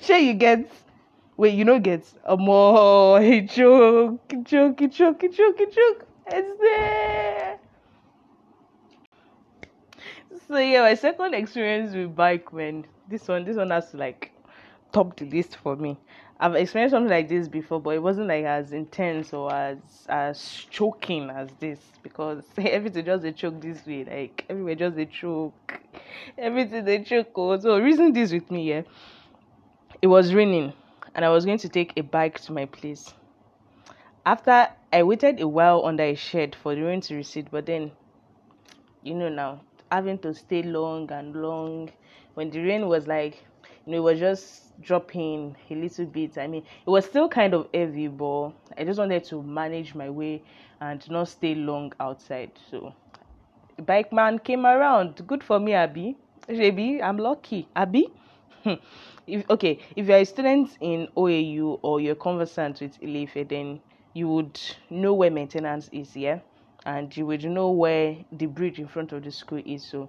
sure 0.00 0.18
you 0.18 0.34
get 0.34 0.70
wait 1.36 1.54
you 1.54 1.64
know 1.64 1.78
get 1.78 2.04
a 2.24 2.36
more 2.36 3.20
joke 3.42 4.34
joke 4.44 4.78
joke 4.90 5.20
joke 5.20 5.58
joke 5.70 6.06
it's 6.26 6.60
there 6.60 7.58
so 10.50 10.58
yeah, 10.58 10.80
my 10.80 10.94
second 10.94 11.32
experience 11.32 11.94
with 11.94 12.16
bike 12.16 12.52
when 12.52 12.84
this 13.08 13.28
one 13.28 13.44
this 13.44 13.56
one 13.56 13.70
has 13.70 13.94
like 13.94 14.32
top 14.90 15.16
the 15.16 15.24
list 15.26 15.56
for 15.62 15.76
me. 15.76 15.96
I've 16.40 16.56
experienced 16.56 16.92
something 16.92 17.08
like 17.10 17.28
this 17.28 17.46
before, 17.46 17.80
but 17.80 17.90
it 17.90 18.02
wasn't 18.02 18.26
like 18.26 18.44
as 18.44 18.72
intense 18.72 19.32
or 19.32 19.52
as 19.54 19.78
as 20.08 20.66
choking 20.68 21.30
as 21.30 21.50
this 21.60 21.78
because 22.02 22.42
everything 22.58 23.04
just 23.04 23.24
a 23.24 23.30
choke 23.30 23.60
this 23.60 23.86
way, 23.86 24.04
like 24.04 24.44
everywhere 24.50 24.74
just 24.74 24.98
a 24.98 25.06
choke, 25.06 25.80
everything 26.36 26.84
they 26.84 27.04
choke. 27.04 27.30
Oh. 27.36 27.56
So 27.60 27.78
reason 27.78 28.12
this 28.12 28.32
with 28.32 28.50
me, 28.50 28.70
yeah, 28.70 28.82
it 30.02 30.08
was 30.08 30.34
raining 30.34 30.72
and 31.14 31.24
I 31.24 31.28
was 31.28 31.44
going 31.44 31.58
to 31.58 31.68
take 31.68 31.92
a 31.96 32.02
bike 32.02 32.40
to 32.40 32.52
my 32.52 32.66
place. 32.66 33.14
After 34.26 34.68
I 34.92 35.04
waited 35.04 35.40
a 35.40 35.46
while 35.46 35.84
under 35.84 36.02
a 36.02 36.16
shed 36.16 36.56
for 36.60 36.74
the 36.74 36.82
rain 36.82 37.02
to 37.02 37.14
recede, 37.14 37.52
but 37.52 37.66
then 37.66 37.92
you 39.04 39.14
know 39.14 39.28
now 39.28 39.60
having 39.90 40.18
to 40.18 40.34
stay 40.34 40.62
long 40.62 41.10
and 41.12 41.34
long. 41.36 41.90
When 42.34 42.50
the 42.50 42.60
rain 42.60 42.88
was 42.88 43.06
like 43.06 43.42
you 43.86 43.92
know 43.92 43.98
it 43.98 44.00
was 44.00 44.18
just 44.20 44.80
dropping 44.82 45.56
a 45.70 45.74
little 45.74 46.06
bit. 46.06 46.38
I 46.38 46.46
mean 46.46 46.62
it 46.86 46.90
was 46.90 47.04
still 47.04 47.28
kind 47.28 47.54
of 47.54 47.68
heavy 47.74 48.08
but 48.08 48.50
i 48.78 48.84
just 48.84 48.98
wanted 48.98 49.24
to 49.24 49.42
manage 49.42 49.94
my 49.94 50.08
way 50.10 50.42
and 50.80 51.08
not 51.10 51.28
stay 51.28 51.54
long 51.54 51.92
outside. 52.00 52.50
So 52.70 52.94
bike 53.86 54.12
man 54.12 54.38
came 54.38 54.66
around. 54.66 55.26
Good 55.26 55.42
for 55.42 55.58
me 55.60 55.72
abby 55.74 56.16
maybe 56.48 57.02
i'm 57.02 57.18
lucky. 57.18 57.68
Abby 57.76 58.08
if 59.26 59.48
okay 59.50 59.78
if 59.96 60.06
you're 60.06 60.18
a 60.18 60.24
student 60.24 60.76
in 60.80 61.08
oau 61.16 61.78
or 61.82 62.00
you're 62.00 62.14
conversant 62.14 62.80
with 62.80 62.98
Ile-Ife 63.02 63.48
then 63.48 63.80
you 64.14 64.28
would 64.28 64.60
know 64.90 65.14
where 65.14 65.30
maintenance 65.30 65.88
is 65.92 66.16
yeah 66.16 66.40
and 66.86 67.16
you 67.16 67.26
would 67.26 67.44
know 67.44 67.70
where 67.70 68.16
the 68.32 68.46
bridge 68.46 68.78
in 68.78 68.88
front 68.88 69.12
of 69.12 69.22
the 69.24 69.30
school 69.30 69.62
is. 69.64 69.84
So 69.84 70.08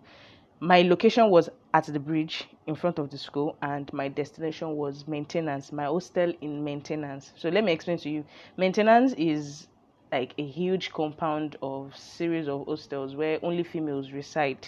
my 0.59 0.81
location 0.83 1.29
was 1.29 1.49
at 1.73 1.85
the 1.85 1.99
bridge 1.99 2.47
in 2.67 2.75
front 2.75 2.99
of 2.99 3.09
the 3.09 3.17
school 3.17 3.57
and 3.61 3.91
my 3.93 4.07
destination 4.07 4.75
was 4.75 5.07
maintenance 5.07 5.71
my 5.71 5.85
hostel 5.85 6.33
in 6.41 6.63
maintenance. 6.63 7.33
So 7.35 7.49
let 7.49 7.63
me 7.63 7.71
explain 7.71 7.97
to 7.99 8.09
you. 8.09 8.23
Maintenance 8.57 9.13
is 9.13 9.67
like 10.11 10.33
a 10.37 10.45
huge 10.45 10.91
compound 10.91 11.55
of 11.61 11.95
series 11.97 12.47
of 12.47 12.65
hostels 12.65 13.15
where 13.15 13.39
only 13.43 13.63
females 13.63 14.11
reside. 14.11 14.67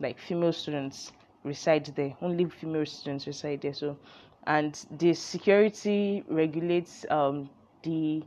Like 0.00 0.18
female 0.18 0.52
students 0.52 1.12
reside 1.44 1.86
there. 1.96 2.14
Only 2.20 2.44
female 2.46 2.86
students 2.86 3.26
reside 3.26 3.62
there. 3.62 3.74
So 3.74 3.96
and 4.46 4.74
the 4.90 5.14
security 5.14 6.24
regulates 6.28 7.04
um 7.10 7.48
the 7.82 8.22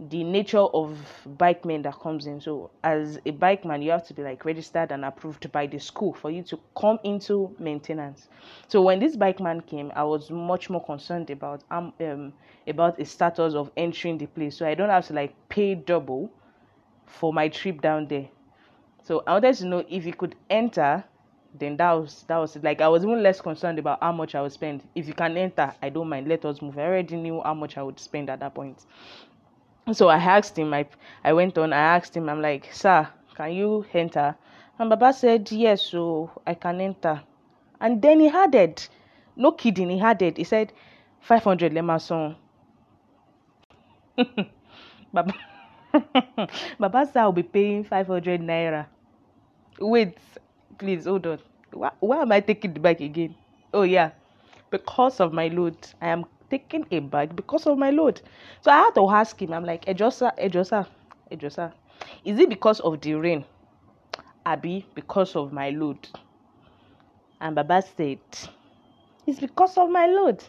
the 0.00 0.22
nature 0.24 0.58
of 0.60 0.96
bike 1.38 1.64
men 1.64 1.82
that 1.82 1.98
comes 2.00 2.26
in. 2.26 2.40
So 2.40 2.70
as 2.84 3.18
a 3.26 3.30
bike 3.32 3.64
man, 3.64 3.82
you 3.82 3.90
have 3.90 4.06
to 4.08 4.14
be 4.14 4.22
like 4.22 4.44
registered 4.44 4.92
and 4.92 5.04
approved 5.04 5.50
by 5.52 5.66
the 5.66 5.78
school 5.78 6.12
for 6.14 6.30
you 6.30 6.42
to 6.44 6.60
come 6.76 6.98
into 7.04 7.54
maintenance. 7.58 8.28
So 8.68 8.82
when 8.82 9.00
this 9.00 9.16
bike 9.16 9.40
man 9.40 9.60
came, 9.62 9.92
I 9.96 10.04
was 10.04 10.30
much 10.30 10.70
more 10.70 10.84
concerned 10.84 11.30
about 11.30 11.64
um, 11.70 11.92
um 12.00 12.32
about 12.66 13.00
a 13.00 13.04
status 13.04 13.54
of 13.54 13.70
entering 13.76 14.18
the 14.18 14.26
place. 14.26 14.56
So 14.56 14.66
I 14.66 14.74
don't 14.74 14.90
have 14.90 15.06
to 15.08 15.14
like 15.14 15.34
pay 15.48 15.74
double 15.74 16.30
for 17.06 17.32
my 17.32 17.48
trip 17.48 17.80
down 17.82 18.06
there. 18.08 18.28
So 19.02 19.22
I 19.26 19.32
wanted 19.34 19.54
to 19.56 19.66
know 19.66 19.84
if 19.88 20.06
you 20.06 20.14
could 20.14 20.36
enter 20.50 21.04
then 21.54 21.76
that 21.78 21.92
was 21.92 22.24
that 22.28 22.36
was 22.36 22.56
it. 22.56 22.62
Like 22.64 22.80
I 22.82 22.88
was 22.88 23.04
even 23.04 23.22
less 23.22 23.40
concerned 23.40 23.78
about 23.78 23.98
how 24.02 24.12
much 24.12 24.34
I 24.34 24.42
would 24.42 24.52
spend. 24.52 24.86
If 24.94 25.08
you 25.08 25.14
can 25.14 25.36
enter, 25.36 25.74
I 25.82 25.88
don't 25.88 26.08
mind. 26.08 26.28
Let 26.28 26.44
us 26.44 26.60
move. 26.62 26.78
I 26.78 26.82
already 26.82 27.16
knew 27.16 27.40
how 27.42 27.54
much 27.54 27.78
I 27.78 27.82
would 27.82 27.98
spend 27.98 28.28
at 28.30 28.40
that 28.40 28.54
point. 28.54 28.84
So 29.92 30.08
I 30.08 30.18
asked 30.18 30.56
him. 30.58 30.72
I 30.72 30.86
I 31.24 31.32
went 31.32 31.58
on. 31.58 31.72
I 31.72 31.78
asked 31.96 32.16
him. 32.16 32.28
I'm 32.28 32.40
like, 32.40 32.72
sir, 32.72 33.08
can 33.34 33.52
you 33.52 33.84
enter? 33.92 34.36
And 34.78 34.88
Baba 34.88 35.12
said 35.12 35.50
yes. 35.50 35.82
So 35.82 36.30
I 36.46 36.54
can 36.54 36.80
enter. 36.80 37.22
And 37.80 38.00
then 38.02 38.20
he 38.20 38.28
added, 38.28 38.86
no 39.36 39.52
kidding, 39.52 39.90
he 39.90 40.00
added. 40.00 40.36
He 40.36 40.44
said, 40.44 40.72
five 41.20 41.42
hundred 41.44 41.72
lemason. 41.72 42.36
Baba, 45.12 45.34
Baba 46.78 47.06
said 47.06 47.16
I'll 47.22 47.32
be 47.32 47.42
paying 47.42 47.84
five 47.84 48.06
hundred 48.06 48.40
naira. 48.40 48.86
Wait, 49.80 50.18
please 50.78 51.06
hold 51.06 51.26
on. 51.26 51.38
Why, 51.72 51.90
why 52.00 52.22
am 52.22 52.32
I 52.32 52.40
taking 52.40 52.74
the 52.74 52.80
bike 52.80 53.00
again? 53.00 53.34
Oh 53.74 53.82
yeah, 53.82 54.12
because 54.70 55.20
of 55.20 55.32
my 55.32 55.48
load. 55.48 55.76
I 56.00 56.08
am 56.08 56.26
taking 56.50 56.86
a 56.90 57.00
bike 57.00 57.34
because 57.36 57.66
of 57.66 57.78
my 57.78 57.90
load. 57.90 58.20
So 58.60 58.70
I 58.70 58.78
had 58.78 58.90
to 58.92 59.08
ask 59.08 59.40
him. 59.40 59.52
I'm 59.52 59.64
like, 59.64 59.84
Ejosa, 59.86 60.36
Ejosa, 60.38 60.86
Ejosa, 61.30 61.72
is 62.24 62.38
it 62.38 62.48
because 62.48 62.80
of 62.80 63.00
the 63.00 63.14
rain? 63.14 63.44
Abi, 64.46 64.86
because 64.94 65.36
of 65.36 65.52
my 65.52 65.70
load. 65.70 66.08
And 67.40 67.54
Baba 67.54 67.82
said, 67.96 68.18
it's 69.26 69.40
because 69.40 69.76
of 69.76 69.90
my 69.90 70.06
load. 70.06 70.42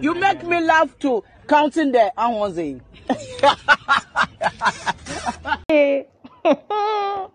You 0.00 0.14
make 0.14 0.44
me 0.44 0.60
laugh 0.60 0.98
too, 0.98 1.22
counting 1.48 1.92
the 1.92 2.12
hours 2.16 2.58
in. 2.58 2.82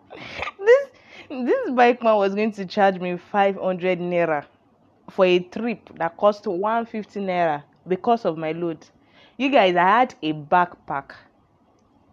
this 1.29 1.69
bike 1.72 2.01
man 2.01 2.15
was 2.15 2.34
going 2.34 2.51
to 2.53 2.65
charge 2.65 3.00
me 3.00 3.17
500 3.17 4.00
naira 4.00 4.46
for 5.10 5.25
a 5.25 5.39
trip 5.39 5.89
that 5.98 6.15
cost 6.17 6.48
150 6.48 7.19
naira 7.19 7.63
because 7.88 8.25
of 8.25 8.38
my 8.38 8.51
load. 8.53 8.86
You 9.38 9.50
guys 9.50 9.75
i 9.75 9.84
had 9.84 10.15
a 10.22 10.34
backpack 10.34 11.12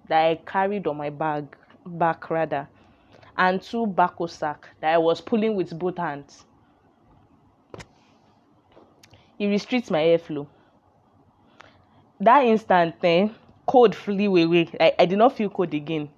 that 0.08 0.26
i 0.26 0.34
carried 0.46 0.86
on 0.86 0.96
my 0.96 1.10
bag 1.10 1.46
back 1.86 2.28
rather 2.30 2.68
and 3.36 3.62
two 3.62 3.86
bako 3.86 4.28
sack 4.28 4.68
that 4.80 4.94
i 4.94 4.98
was 4.98 5.20
pulling 5.20 5.54
with 5.54 5.78
both 5.78 5.98
hands. 5.98 6.44
It 9.38 9.46
restricts 9.46 9.90
my 9.90 10.00
airflow. 10.00 10.46
That 12.20 12.44
instant 12.44 12.94
eh, 13.02 13.28
cold 13.66 13.94
flew 13.94 14.36
away. 14.36 14.68
I, 14.80 14.92
I 15.00 15.06
did 15.06 15.18
not 15.18 15.36
feel 15.36 15.50
cold 15.50 15.74
again. 15.74 16.08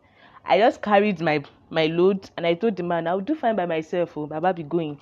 I 0.45 0.59
just 0.59 0.83
carried 0.83 1.21
my 1.21 1.43
my 1.71 1.87
load 1.87 2.31
and 2.37 2.47
i 2.47 2.55
told 2.55 2.77
the 2.77 2.83
man 2.83 3.07
i'll 3.07 3.21
do 3.21 3.35
fine 3.35 3.57
by 3.57 3.67
myself 3.67 4.17
oh 4.17 4.27
baba 4.27 4.53
be 4.53 4.63
going. 4.63 5.01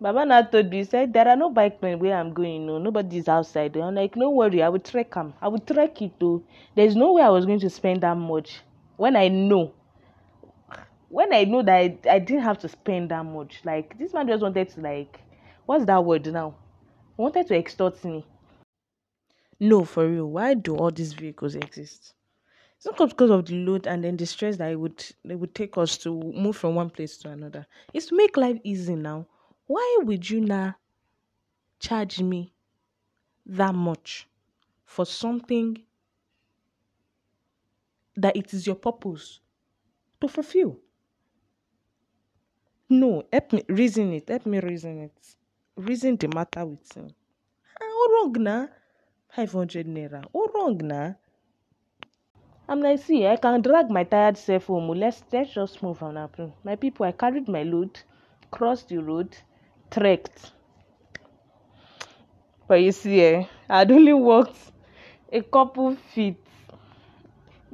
Baba 0.00 0.24
now 0.26 0.42
told 0.42 0.68
me 0.68 0.82
said 0.82 1.12
there 1.12 1.28
are 1.28 1.36
no 1.36 1.48
bike 1.48 1.80
men 1.80 1.98
where 2.00 2.16
i'm 2.16 2.32
going 2.34 2.68
oh, 2.68 2.78
no 2.78 2.78
nobody's 2.78 3.28
outside. 3.28 3.76
I'm 3.76 3.94
like 3.94 4.16
no 4.16 4.30
worry 4.30 4.62
i 4.62 4.68
will 4.68 4.80
trek 4.80 5.16
am 5.16 5.32
i 5.40 5.46
will 5.46 5.60
trek 5.60 6.02
it 6.02 6.18
though 6.18 6.42
there's 6.74 6.96
no 6.96 7.12
way 7.12 7.22
i 7.22 7.28
was 7.28 7.46
going 7.46 7.60
to 7.60 7.70
spend 7.70 8.00
that 8.02 8.16
much 8.16 8.60
when 8.96 9.14
i 9.14 9.28
know 9.28 9.72
when 11.08 11.32
i 11.32 11.44
know 11.44 11.62
that 11.62 11.74
I, 11.74 11.98
I 12.10 12.18
didn't 12.18 12.42
have 12.42 12.58
to 12.60 12.68
spend 12.68 13.10
that 13.10 13.24
much. 13.24 13.60
Like 13.64 13.96
this 13.98 14.12
man 14.12 14.26
just 14.26 14.42
wanted 14.42 14.68
to 14.70 14.80
like 14.80 15.20
what's 15.66 15.84
that 15.84 16.04
word 16.04 16.26
now? 16.32 16.54
He 17.16 17.22
wanted 17.22 17.46
to 17.46 17.56
extort 17.56 18.02
me. 18.04 18.26
No 19.60 19.84
for 19.84 20.08
real 20.08 20.26
why 20.26 20.54
do 20.54 20.74
all 20.74 20.90
these 20.90 21.12
vehicles 21.12 21.54
exist 21.54 22.14
not 22.86 23.08
because 23.10 23.30
of 23.30 23.46
the 23.46 23.54
load 23.64 23.86
and 23.86 24.02
then 24.04 24.16
the 24.16 24.26
stress 24.26 24.56
that 24.56 24.72
it 24.72 24.76
would 24.76 25.04
they 25.24 25.34
would 25.36 25.54
take 25.54 25.76
us 25.78 25.96
to 25.98 26.10
move 26.34 26.56
from 26.56 26.74
one 26.74 26.90
place 26.90 27.16
to 27.18 27.28
another. 27.30 27.66
It's 27.92 28.06
to 28.06 28.16
make 28.16 28.36
life 28.36 28.58
easy 28.64 28.96
now. 28.96 29.26
Why 29.66 29.98
would 30.02 30.28
you 30.28 30.40
now 30.40 30.76
charge 31.80 32.20
me 32.20 32.52
that 33.46 33.74
much 33.74 34.28
for 34.84 35.06
something 35.06 35.82
that 38.16 38.36
it 38.36 38.52
is 38.52 38.66
your 38.66 38.76
purpose 38.76 39.40
to 40.20 40.28
fulfill? 40.28 40.78
No, 42.88 43.22
help 43.32 43.52
me 43.52 43.64
reason 43.68 44.12
it. 44.12 44.28
Help 44.28 44.46
me 44.46 44.60
reason 44.60 44.98
it. 45.00 45.36
Reason 45.76 46.16
the 46.16 46.28
matter 46.28 46.64
with 46.66 46.92
him. 46.92 47.08
Ah, 47.80 48.06
wrong 48.10 48.32
na? 48.38 48.68
500 49.30 49.86
naira. 49.86 50.24
Oh, 50.34 50.50
wrong 50.54 50.78
na? 50.78 51.14
I'm 52.68 52.80
like, 52.80 53.00
see, 53.00 53.26
I 53.26 53.36
can 53.36 53.60
drag 53.60 53.90
my 53.90 54.04
tired 54.04 54.38
self 54.38 54.66
home. 54.66 54.88
Let's 54.88 55.22
let's 55.32 55.52
just 55.52 55.82
move 55.82 56.02
on 56.02 56.16
up. 56.16 56.36
My 56.64 56.76
people, 56.76 57.04
I 57.06 57.12
carried 57.12 57.48
my 57.48 57.62
load, 57.64 58.00
crossed 58.50 58.88
the 58.88 58.98
road, 58.98 59.36
trekked. 59.90 60.52
But 62.68 62.76
you 62.82 62.92
see, 62.92 63.20
eh, 63.20 63.44
I'd 63.68 63.90
only 63.92 64.12
walked 64.12 64.56
a 65.32 65.42
couple 65.42 65.96
feet, 66.14 66.36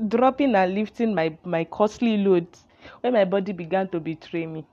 dropping 0.08 0.54
and 0.54 0.74
lifting 0.74 1.14
my, 1.14 1.36
my 1.44 1.64
costly 1.64 2.16
load 2.16 2.46
when 3.00 3.12
my 3.12 3.24
body 3.24 3.52
began 3.52 3.88
to 3.88 4.00
betray 4.00 4.46
me. 4.46 4.64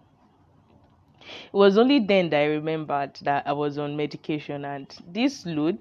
It 1.19 1.54
was 1.54 1.78
only 1.78 1.99
then 1.99 2.30
that 2.30 2.41
I 2.41 2.45
remembered 2.45 3.15
that 3.23 3.47
I 3.47 3.54
was 3.54 3.78
on 3.78 3.97
medication 3.97 4.63
and 4.65 4.88
this 5.12 5.45
load 5.45 5.80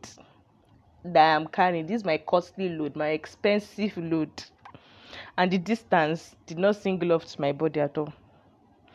that 1.05 1.37
I'm 1.37 1.47
carrying. 1.47 1.87
This 1.87 1.97
is 1.97 2.05
my 2.05 2.19
costly 2.19 2.71
load, 2.71 2.97
my 2.97 3.09
expensive 3.09 3.97
load. 3.97 4.31
And 5.37 5.51
the 5.51 5.59
distance 5.59 6.35
did 6.47 6.59
not 6.59 6.77
single 6.77 7.13
off 7.13 7.25
to 7.27 7.41
my 7.41 7.53
body 7.53 7.81
at 7.81 7.99
all. 7.99 8.13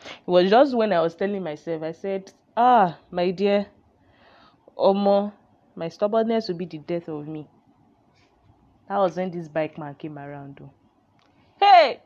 It 0.04 0.28
was 0.28 0.50
just 0.50 0.76
when 0.76 0.94
I 0.94 1.02
was 1.02 1.16
telling 1.16 1.44
myself, 1.44 1.84
I 1.84 1.92
said, 1.92 2.32
Ah, 2.58 2.98
my 3.12 3.32
dear, 3.32 3.68
Omo, 4.78 5.32
my 5.76 5.90
stubbornness 5.90 6.48
will 6.48 6.56
be 6.56 6.66
the 6.66 6.80
death 6.80 7.08
of 7.10 7.28
me. 7.28 7.48
That 8.88 8.98
was 8.98 9.18
when 9.18 9.30
this 9.32 9.48
bike 9.48 9.78
man 9.78 9.96
came 9.96 10.18
around. 10.18 10.58
Though. 10.60 10.72
Hey, 11.60 12.02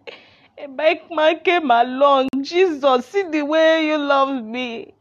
a 0.57 0.67
bike 0.67 1.09
man 1.09 1.39
came 1.39 1.71
along. 1.71 2.27
Jesus, 2.41 3.05
see 3.05 3.23
the 3.23 3.43
way 3.43 3.87
you 3.87 3.97
love 3.97 4.43
me. 4.43 4.93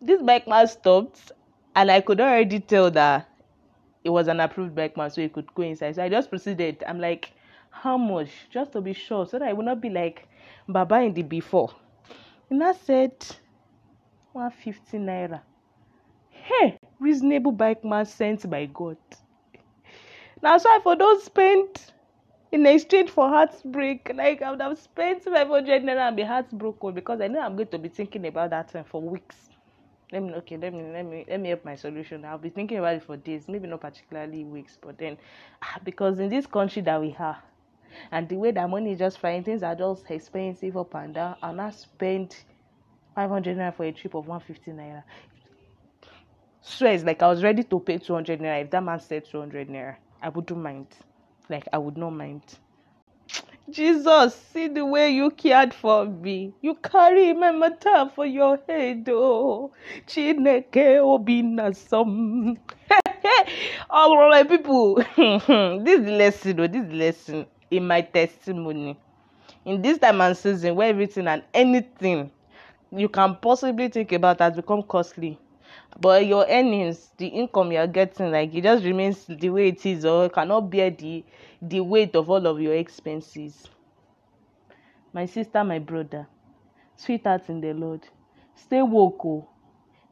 This 0.00 0.22
bike 0.22 0.48
man 0.48 0.66
stopped, 0.66 1.32
and 1.76 1.90
I 1.90 2.00
could 2.00 2.20
already 2.20 2.60
tell 2.60 2.90
that 2.92 3.29
it 4.04 4.10
was 4.10 4.28
an 4.28 4.40
approved 4.40 4.74
bike 4.74 4.96
man, 4.96 5.10
so 5.10 5.20
he 5.20 5.28
could 5.28 5.52
go 5.54 5.62
inside. 5.62 5.96
So 5.96 6.02
I 6.02 6.08
just 6.08 6.30
proceeded. 6.30 6.82
I'm 6.86 7.00
like, 7.00 7.32
how 7.70 7.96
much? 7.96 8.30
Just 8.50 8.72
to 8.72 8.80
be 8.80 8.92
sure, 8.92 9.26
so 9.26 9.38
that 9.38 9.48
I 9.48 9.52
would 9.52 9.66
not 9.66 9.80
be 9.80 9.90
like 9.90 10.28
Baba 10.68 11.00
in 11.00 11.14
the 11.14 11.22
before. 11.22 11.70
And 12.48 12.62
I 12.62 12.72
said, 12.72 13.12
150 14.32 14.98
naira. 14.98 15.40
Hey, 16.30 16.78
reasonable 16.98 17.52
bike 17.52 17.84
man 17.84 18.06
sent 18.06 18.48
by 18.48 18.66
God. 18.66 18.96
Now, 20.42 20.56
so 20.58 20.68
I 20.70 20.80
for 20.82 20.96
don't 20.96 21.22
spend 21.22 21.68
in 22.50 22.66
exchange 22.66 23.10
for 23.10 23.28
heartbreak. 23.28 24.10
Like 24.14 24.42
I 24.42 24.50
would 24.50 24.62
have 24.62 24.78
spent 24.78 25.24
500 25.24 25.82
naira 25.82 26.08
and 26.08 26.16
be 26.16 26.22
heartbroken 26.22 26.94
because 26.94 27.20
I 27.20 27.28
know 27.28 27.40
I'm 27.40 27.56
going 27.56 27.68
to 27.68 27.78
be 27.78 27.88
thinking 27.88 28.26
about 28.26 28.50
that 28.50 28.86
for 28.88 29.02
weeks 29.02 29.49
let 30.12 30.22
me 30.22 30.32
okay 30.34 30.56
let 30.56 30.72
me 30.72 30.82
let 30.92 31.04
me 31.04 31.24
let 31.28 31.40
me 31.40 31.48
help 31.48 31.64
my 31.64 31.76
solution. 31.76 32.24
I'll 32.24 32.38
be 32.38 32.50
thinking 32.50 32.78
about 32.78 32.94
it 32.96 33.02
for 33.04 33.16
days 33.16 33.48
maybe 33.48 33.68
not 33.68 33.80
particularly 33.80 34.44
weeks 34.44 34.76
but 34.80 34.98
then 34.98 35.16
ah, 35.62 35.78
because 35.84 36.18
in 36.18 36.28
this 36.28 36.46
country 36.46 36.82
that 36.82 37.00
we 37.00 37.10
have 37.10 37.38
and 38.12 38.28
the 38.28 38.36
way 38.36 38.50
that 38.52 38.68
money 38.68 38.92
is 38.92 38.98
just 38.98 39.18
flying 39.18 39.44
things 39.44 39.62
are 39.62 39.74
just 39.74 40.10
expensive 40.10 40.76
up 40.76 40.94
and 40.94 41.14
down 41.14 41.36
and 41.42 41.56
not 41.56 41.74
spend 41.74 42.36
500 43.14 43.56
naira 43.56 43.74
for 43.74 43.84
a 43.84 43.92
trip 43.92 44.14
of 44.14 44.26
150 44.26 44.72
naira. 44.72 45.02
Swear 46.62 46.92
it's 46.94 47.04
like 47.04 47.22
i 47.22 47.28
was 47.28 47.42
ready 47.42 47.62
to 47.64 47.80
pay 47.80 47.98
200 47.98 48.40
naira. 48.40 48.62
If 48.64 48.70
that 48.70 48.82
man 48.82 49.00
said 49.00 49.24
200 49.24 49.68
naira 49.68 49.96
i 50.22 50.28
wouldn't 50.28 50.60
mind. 50.60 50.86
Like 51.48 51.68
i 51.72 51.78
would 51.78 51.96
not 51.96 52.10
mind 52.10 52.42
Jesus, 53.68 54.34
see 54.34 54.68
the 54.68 54.84
way 54.86 55.10
you 55.10 55.30
cared 55.30 55.72
for 55.74 56.04
me. 56.06 56.52
You 56.60 56.74
carry 56.76 57.32
my 57.32 57.50
matter 57.50 58.10
for 58.14 58.24
your 58.24 58.58
head, 58.68 59.08
oh. 59.08 59.72
Chineke 60.06 60.98
obinasam. 61.02 62.58
All 63.90 64.16
right, 64.18 64.48
people. 64.48 64.94
this 65.16 66.00
lesson, 66.00 66.60
oh, 66.60 66.66
this 66.66 66.92
lesson 66.92 67.46
in 67.70 67.86
my 67.86 68.00
testimony. 68.02 68.96
In 69.64 69.82
this 69.82 69.98
time 69.98 70.20
and 70.20 70.36
season 70.36 70.74
where 70.76 70.88
everything 70.88 71.28
and 71.28 71.42
anything 71.54 72.30
you 72.92 73.08
can 73.08 73.36
possibly 73.36 73.88
think 73.88 74.12
about 74.12 74.40
has 74.40 74.56
become 74.56 74.82
costly 74.82 75.38
but 75.98 76.26
your 76.26 76.46
earnings 76.48 77.10
the 77.16 77.26
income 77.26 77.72
you're 77.72 77.86
getting 77.86 78.30
like 78.30 78.54
it 78.54 78.62
just 78.62 78.84
remains 78.84 79.24
the 79.26 79.50
way 79.50 79.68
it 79.68 79.84
is 79.84 80.04
or 80.04 80.28
cannot 80.28 80.70
bear 80.70 80.90
the 80.90 81.24
the 81.62 81.80
weight 81.80 82.14
of 82.16 82.30
all 82.30 82.46
of 82.46 82.60
your 82.60 82.74
expenses. 82.74 83.68
My 85.12 85.26
sister 85.26 85.64
my 85.64 85.78
brother 85.78 86.26
sweetheart 86.96 87.48
in 87.48 87.60
the 87.60 87.72
lord 87.72 88.06
stay 88.54 88.82
woke 88.82 89.24
oh, 89.24 89.48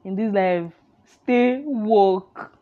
in 0.04 0.16
this 0.16 0.32
life 0.32 0.72
stay 1.04 1.62
woke. 1.64 2.52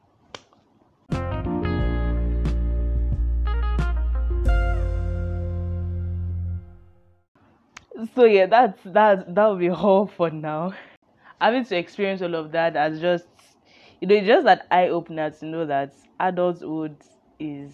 So 8.14 8.24
yeah 8.24 8.46
that's 8.46 8.78
that 8.84 9.34
that 9.34 9.46
will 9.46 9.56
be 9.56 9.70
all 9.70 10.06
for 10.06 10.30
now 10.30 10.74
having 11.40 11.64
to 11.64 11.76
experience 11.76 12.22
all 12.22 12.34
of 12.34 12.52
that 12.52 12.76
as 12.76 13.00
just 13.00 13.26
you 14.00 14.08
know 14.08 14.14
it's 14.14 14.26
just 14.26 14.44
that 14.44 14.66
eye 14.70 14.88
opener 14.88 15.30
to 15.30 15.46
know 15.46 15.66
that 15.66 15.94
adulthood 16.20 16.96
is 17.38 17.72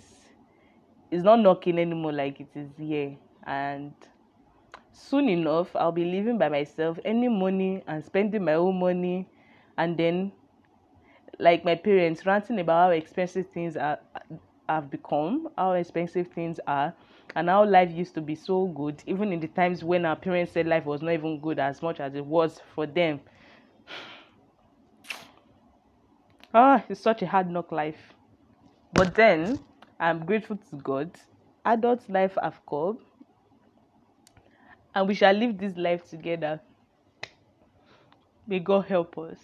is 1.11 1.23
not 1.23 1.41
knocking 1.41 1.79
anymore 1.79 2.13
like 2.13 2.41
it 2.41 2.49
is 2.55 2.71
here. 2.79 3.17
And 3.47 3.93
soon 4.93 5.29
enough 5.29 5.75
i'll 5.77 5.93
be 5.93 6.05
living 6.05 6.39
by 6.39 6.49
myself 6.49 6.99
earning 7.05 7.39
money 7.39 7.83
and 7.87 8.05
spending 8.05 8.45
my 8.45 8.55
own 8.55 8.79
money. 8.79 9.29
And 9.79 9.97
then 9.99 10.33
like 11.39 11.65
my 11.65 11.75
parents 11.75 12.25
ranting 12.27 12.61
about 12.61 12.87
how 12.87 12.91
expensive 12.91 13.47
things 13.53 13.77
are 13.77 13.99
have 14.69 14.91
become 14.91 15.49
how 15.59 15.73
expensive 15.73 16.29
things 16.29 16.61
are 16.67 16.95
and 17.35 17.49
how 17.49 17.65
life 17.65 17.91
used 17.91 18.15
to 18.15 18.21
be 18.21 18.35
so 18.35 18.67
good 18.69 19.03
even 19.07 19.33
in 19.33 19.41
the 19.41 19.49
times 19.49 19.83
when 19.85 20.05
our 20.07 20.17
parents 20.17 20.53
said 20.53 20.67
life 20.67 20.85
was 20.87 21.03
not 21.03 21.13
even 21.13 21.41
good 21.41 21.59
as 21.59 21.83
much 21.83 22.01
as 22.01 22.15
it 22.15 22.25
was 22.25 22.61
for 22.75 22.87
them 22.87 23.21
ah 26.55 26.83
it's 26.89 27.01
such 27.01 27.23
a 27.23 27.27
hard 27.27 27.51
knock 27.51 27.73
life 27.73 28.15
but 28.93 29.15
then 29.15 29.59
i'm 30.01 30.25
grateful 30.25 30.57
to 30.57 30.77
god 30.77 31.11
adult 31.65 32.09
life 32.09 32.37
have 32.43 32.61
come 32.69 32.99
and 34.95 35.09
we 35.09 35.15
shall 35.15 35.35
live 35.35 35.59
this 35.59 35.77
life 35.77 36.09
together 36.09 36.61
may 38.47 38.59
god 38.59 38.85
help 38.87 39.17
us 39.19 39.39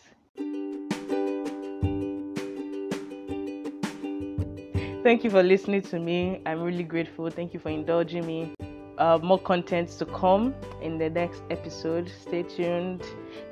Thank 5.08 5.24
you 5.24 5.30
for 5.30 5.42
listening 5.42 5.80
to 5.82 5.98
me. 5.98 6.42
I'm 6.44 6.60
really 6.60 6.82
grateful. 6.82 7.30
Thank 7.30 7.54
you 7.54 7.60
for 7.60 7.70
indulging 7.70 8.26
me. 8.26 8.52
Uh, 8.98 9.18
more 9.22 9.38
content 9.38 9.88
to 9.90 10.04
come 10.04 10.54
in 10.82 10.98
the 10.98 11.08
next 11.08 11.40
episode. 11.50 12.10
Stay 12.20 12.42
tuned. 12.42 13.02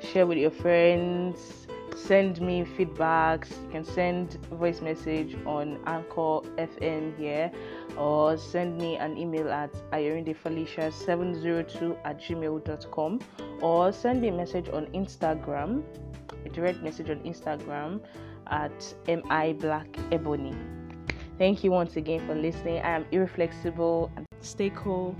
Share 0.01 0.27
with 0.27 0.37
your 0.37 0.51
friends. 0.51 1.66
Send 1.97 2.39
me 2.41 2.63
feedbacks. 2.63 3.49
You 3.63 3.69
can 3.71 3.83
send 3.83 4.33
voice 4.51 4.81
message 4.81 5.35
on 5.45 5.79
Anchor 5.87 6.41
FM 6.57 7.17
here 7.17 7.51
or 7.97 8.37
send 8.37 8.77
me 8.77 8.97
an 8.97 9.17
email 9.17 9.49
at 9.49 9.73
ayorindefelicia702 9.91 11.97
at 12.05 12.21
gmail.com 12.21 13.19
or 13.61 13.91
send 13.91 14.21
me 14.21 14.27
a 14.27 14.31
message 14.31 14.69
on 14.69 14.85
Instagram, 14.87 15.83
a 16.45 16.49
direct 16.49 16.83
message 16.83 17.09
on 17.09 17.19
Instagram 17.21 17.99
at 18.45 18.93
mi 19.07 19.53
black 19.53 19.87
ebony. 20.11 20.55
Thank 21.39 21.63
you 21.63 21.71
once 21.71 21.95
again 21.97 22.27
for 22.27 22.35
listening. 22.35 22.77
I 22.77 22.91
am 22.91 23.05
ireflexible. 23.11 24.11
Stay 24.41 24.69
cool, 24.75 25.15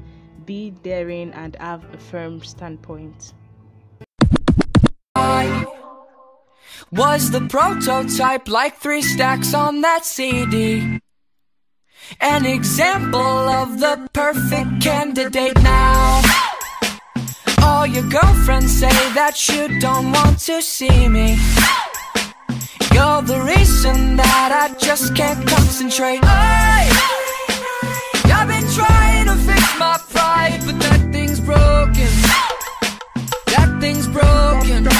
be 0.46 0.70
daring, 0.84 1.32
and 1.32 1.56
have 1.56 1.84
a 1.94 1.98
firm 1.98 2.44
standpoint. 2.44 3.34
Was 6.92 7.32
the 7.32 7.42
prototype 7.42 8.48
like 8.48 8.78
three 8.78 9.02
stacks 9.02 9.54
on 9.54 9.82
that 9.82 10.06
CD. 10.06 11.00
An 12.22 12.46
example 12.46 13.20
of 13.20 13.80
the 13.80 14.10
perfect 14.14 14.82
candidate 14.82 15.62
now. 15.62 16.22
All 17.62 17.86
your 17.86 18.08
girlfriends 18.10 18.72
say 18.80 18.90
that 19.14 19.50
you 19.50 19.80
don't 19.80 20.12
want 20.14 20.40
to 20.40 20.62
see 20.62 21.10
me. 21.10 21.38
You're 22.94 23.22
the 23.22 23.42
reason 23.46 24.16
that 24.16 24.52
I 24.54 24.74
just 24.80 25.16
can't 25.16 25.46
concentrate. 25.48 26.22
I, 26.24 26.88
I've 28.34 28.48
been 28.48 28.68
trying 28.72 29.26
to 29.26 29.36
fix 29.36 29.78
my 29.78 30.00
pride, 30.10 30.62
but 30.66 30.80
that 30.80 31.10
thing's 31.12 31.42
broken. 31.42 32.08
That 33.48 33.78
thing's 33.82 34.08
broken. 34.08 34.97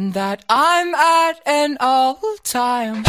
That 0.00 0.44
I'm 0.48 0.94
at 0.94 1.40
an 1.44 1.76
all-time. 1.80 3.02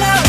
I've 0.00 0.27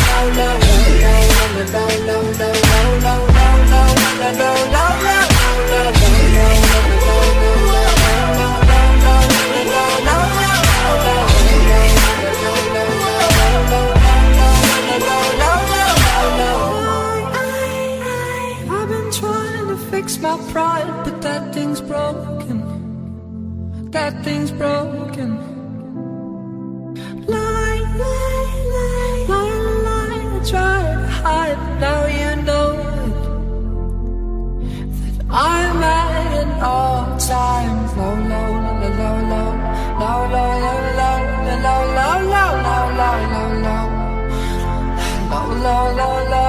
la 45.62 45.92
la 45.92 46.24
la. 46.30 46.39